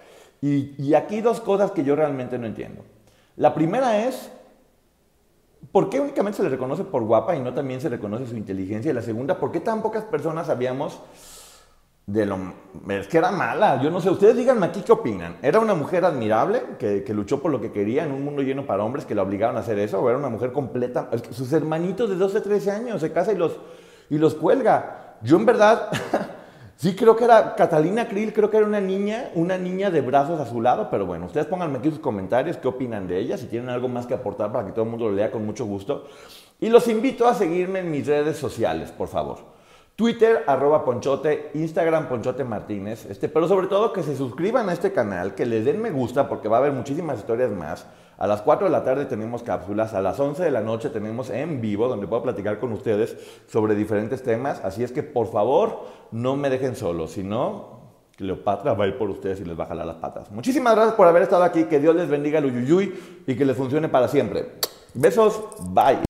Y, 0.41 0.75
y 0.83 0.95
aquí 0.95 1.21
dos 1.21 1.41
cosas 1.41 1.71
que 1.71 1.85
yo 1.85 1.95
realmente 1.95 2.39
no 2.39 2.47
entiendo. 2.47 2.83
La 3.37 3.55
primera 3.55 4.05
es, 4.05 4.33
¿por 5.71 5.89
qué 5.91 6.01
únicamente 6.01 6.39
se 6.39 6.43
le 6.43 6.49
reconoce 6.49 6.83
por 6.83 7.05
guapa 7.05 7.37
y 7.37 7.41
no 7.41 7.55
también 7.55 7.81
se 7.81 7.89
reconoce 7.89 8.27
su 8.27 8.37
inteligencia? 8.37 8.91
Y 8.91 8.95
la 8.95 9.03
segunda, 9.03 9.39
¿por 9.39 9.53
qué 9.53 9.61
tan 9.61 9.81
pocas 9.81 10.05
personas 10.05 10.49
sabíamos 10.49 11.01
de 12.07 12.27
lo... 12.27 12.39
Es 12.89 13.07
que 13.09 13.19
era 13.19 13.31
mala, 13.31 13.81
yo 13.83 13.91
no 13.91 14.01
sé, 14.01 14.11
ustedes 14.11 14.37
díganme 14.37 14.67
aquí 14.67 14.83
qué 14.83 14.93
opinan. 14.93 15.37
¿Era 15.43 15.61
una 15.61 15.75
mujer 15.75 16.05
admirable 16.05 16.63
que, 16.79 17.05
luchó 17.15 17.41
por 17.41 17.51
lo 17.51 17.61
que 17.61 17.73
quería 17.73 18.05
en 18.05 18.13
un 18.13 18.25
mundo 18.25 18.43
lleno 18.43 18.67
para 18.67 18.85
hombres 18.85 19.05
que 19.05 19.15
la 19.15 19.23
obligaron 19.23 19.57
a 19.57 19.61
hacer 19.61 19.79
eso? 19.79 20.01
¿O 20.01 20.09
era 20.09 20.19
una 20.19 20.29
mujer 20.29 20.53
completa? 20.53 21.11
sus 21.31 21.53
hermanitos 21.53 22.09
de 22.11 22.17
12, 22.17 22.41
13 22.41 22.71
años 22.71 23.01
se 23.01 23.13
casa 23.13 23.33
y 23.33 23.37
los, 23.37 23.59
y 24.09 24.19
los 24.19 24.35
cuelga. 24.35 25.17
Yo 25.23 25.37
en 25.37 25.47
verdad, 25.47 25.89
sí 26.77 26.97
creo 26.97 27.17
que 27.17 27.25
era 27.25 27.55
Catalina 27.55 28.09
Krill, 28.09 28.33
creo 28.33 28.51
que 28.51 28.57
era 28.57 28.67
una 28.67 28.81
niña, 28.81 29.31
una 29.35 29.59
niña 29.59 29.91
de 29.91 30.01
brazos 30.01 30.41
a 30.41 30.47
su 30.47 30.61
lado, 30.61 30.89
pero 30.91 31.07
bueno, 31.07 31.27
ustedes 31.27 31.47
pónganme 31.47 31.79
aquí 31.79 31.91
sus 31.91 32.01
comentarios, 32.01 32.57
qué 32.57 32.69
opinan 32.69 33.07
de 33.07 33.19
ella, 33.19 33.37
si 33.37 33.47
tienen 33.47 33.69
algo 33.69 33.89
más 33.89 34.07
que 34.07 34.15
aportar 34.15 34.53
para 34.53 34.67
que 34.67 34.73
todo 34.73 34.85
el 34.85 34.91
mundo 34.91 35.09
lo 35.09 35.15
lea 35.15 35.31
con 35.31 35.45
mucho 35.45 35.65
gusto. 35.65 36.07
Y 36.59 36.69
los 36.69 36.89
invito 36.89 37.27
a 37.27 37.35
seguirme 37.35 37.81
en 37.81 37.91
mis 37.91 38.07
redes 38.07 38.37
sociales, 38.37 38.91
por 38.91 39.09
favor. 39.09 39.60
Twitter, 40.01 40.45
arroba 40.47 40.83
Ponchote, 40.83 41.51
Instagram, 41.53 42.09
Ponchote 42.09 42.43
Martínez, 42.43 43.05
este, 43.05 43.29
pero 43.29 43.47
sobre 43.47 43.67
todo 43.67 43.93
que 43.93 44.03
se 44.03 44.17
suscriban 44.17 44.71
a 44.71 44.73
este 44.73 44.95
canal, 44.95 45.35
que 45.35 45.45
les 45.45 45.67
den 45.67 45.79
me 45.79 45.91
gusta 45.91 46.27
porque 46.27 46.49
va 46.49 46.57
a 46.57 46.61
haber 46.61 46.73
muchísimas 46.73 47.19
historias 47.19 47.51
más. 47.51 47.85
A 48.17 48.27
las 48.27 48.41
4 48.41 48.65
de 48.65 48.73
la 48.73 48.83
tarde 48.83 49.05
tenemos 49.05 49.43
cápsulas, 49.43 49.93
a 49.93 50.01
las 50.01 50.19
11 50.19 50.43
de 50.43 50.51
la 50.51 50.63
noche 50.63 50.89
tenemos 50.89 51.29
en 51.29 51.61
vivo 51.61 51.87
donde 51.87 52.07
puedo 52.07 52.23
platicar 52.23 52.59
con 52.59 52.73
ustedes 52.73 53.15
sobre 53.47 53.75
diferentes 53.75 54.23
temas, 54.23 54.63
así 54.65 54.83
es 54.83 54.91
que 54.91 55.03
por 55.03 55.31
favor 55.31 55.81
no 56.13 56.35
me 56.35 56.49
dejen 56.49 56.77
solo, 56.77 57.07
si 57.07 57.23
no, 57.23 57.81
Cleopatra 58.17 58.73
va 58.73 58.85
a 58.85 58.89
ir 58.89 58.97
por 58.97 59.11
ustedes 59.11 59.43
y 59.43 59.45
les 59.45 59.61
va 59.61 59.65
a 59.65 59.67
jalar 59.67 59.85
las 59.85 59.97
patas. 59.97 60.31
Muchísimas 60.31 60.77
gracias 60.77 60.95
por 60.95 61.09
haber 61.09 61.25
estado 61.25 61.45
aquí, 61.45 61.65
que 61.65 61.79
Dios 61.79 61.95
les 61.95 62.09
bendiga 62.09 62.39
el 62.39 62.47
uyuyuy 62.47 63.23
y 63.27 63.35
que 63.35 63.45
les 63.45 63.55
funcione 63.55 63.91
para 63.91 64.09
siempre. 64.09 64.53
Besos, 64.95 65.43
bye. 65.75 66.10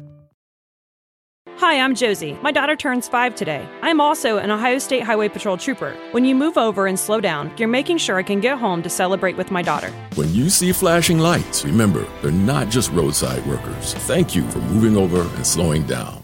Hi, 1.61 1.79
I'm 1.79 1.93
Josie. 1.93 2.35
My 2.41 2.51
daughter 2.51 2.75
turns 2.75 3.07
five 3.07 3.35
today. 3.35 3.63
I'm 3.83 4.01
also 4.01 4.39
an 4.39 4.49
Ohio 4.49 4.79
State 4.79 5.03
Highway 5.03 5.29
Patrol 5.29 5.57
trooper. 5.57 5.95
When 6.09 6.25
you 6.25 6.33
move 6.33 6.57
over 6.57 6.87
and 6.87 6.99
slow 6.99 7.21
down, 7.21 7.53
you're 7.55 7.67
making 7.67 7.99
sure 7.99 8.17
I 8.17 8.23
can 8.23 8.39
get 8.39 8.57
home 8.57 8.81
to 8.81 8.89
celebrate 8.89 9.37
with 9.37 9.51
my 9.51 9.61
daughter. 9.61 9.93
When 10.15 10.33
you 10.33 10.49
see 10.49 10.71
flashing 10.71 11.19
lights, 11.19 11.63
remember, 11.63 12.03
they're 12.23 12.31
not 12.31 12.69
just 12.69 12.89
roadside 12.93 13.45
workers. 13.45 13.93
Thank 13.93 14.35
you 14.35 14.41
for 14.49 14.57
moving 14.57 14.97
over 14.97 15.21
and 15.21 15.45
slowing 15.45 15.83
down. 15.85 16.20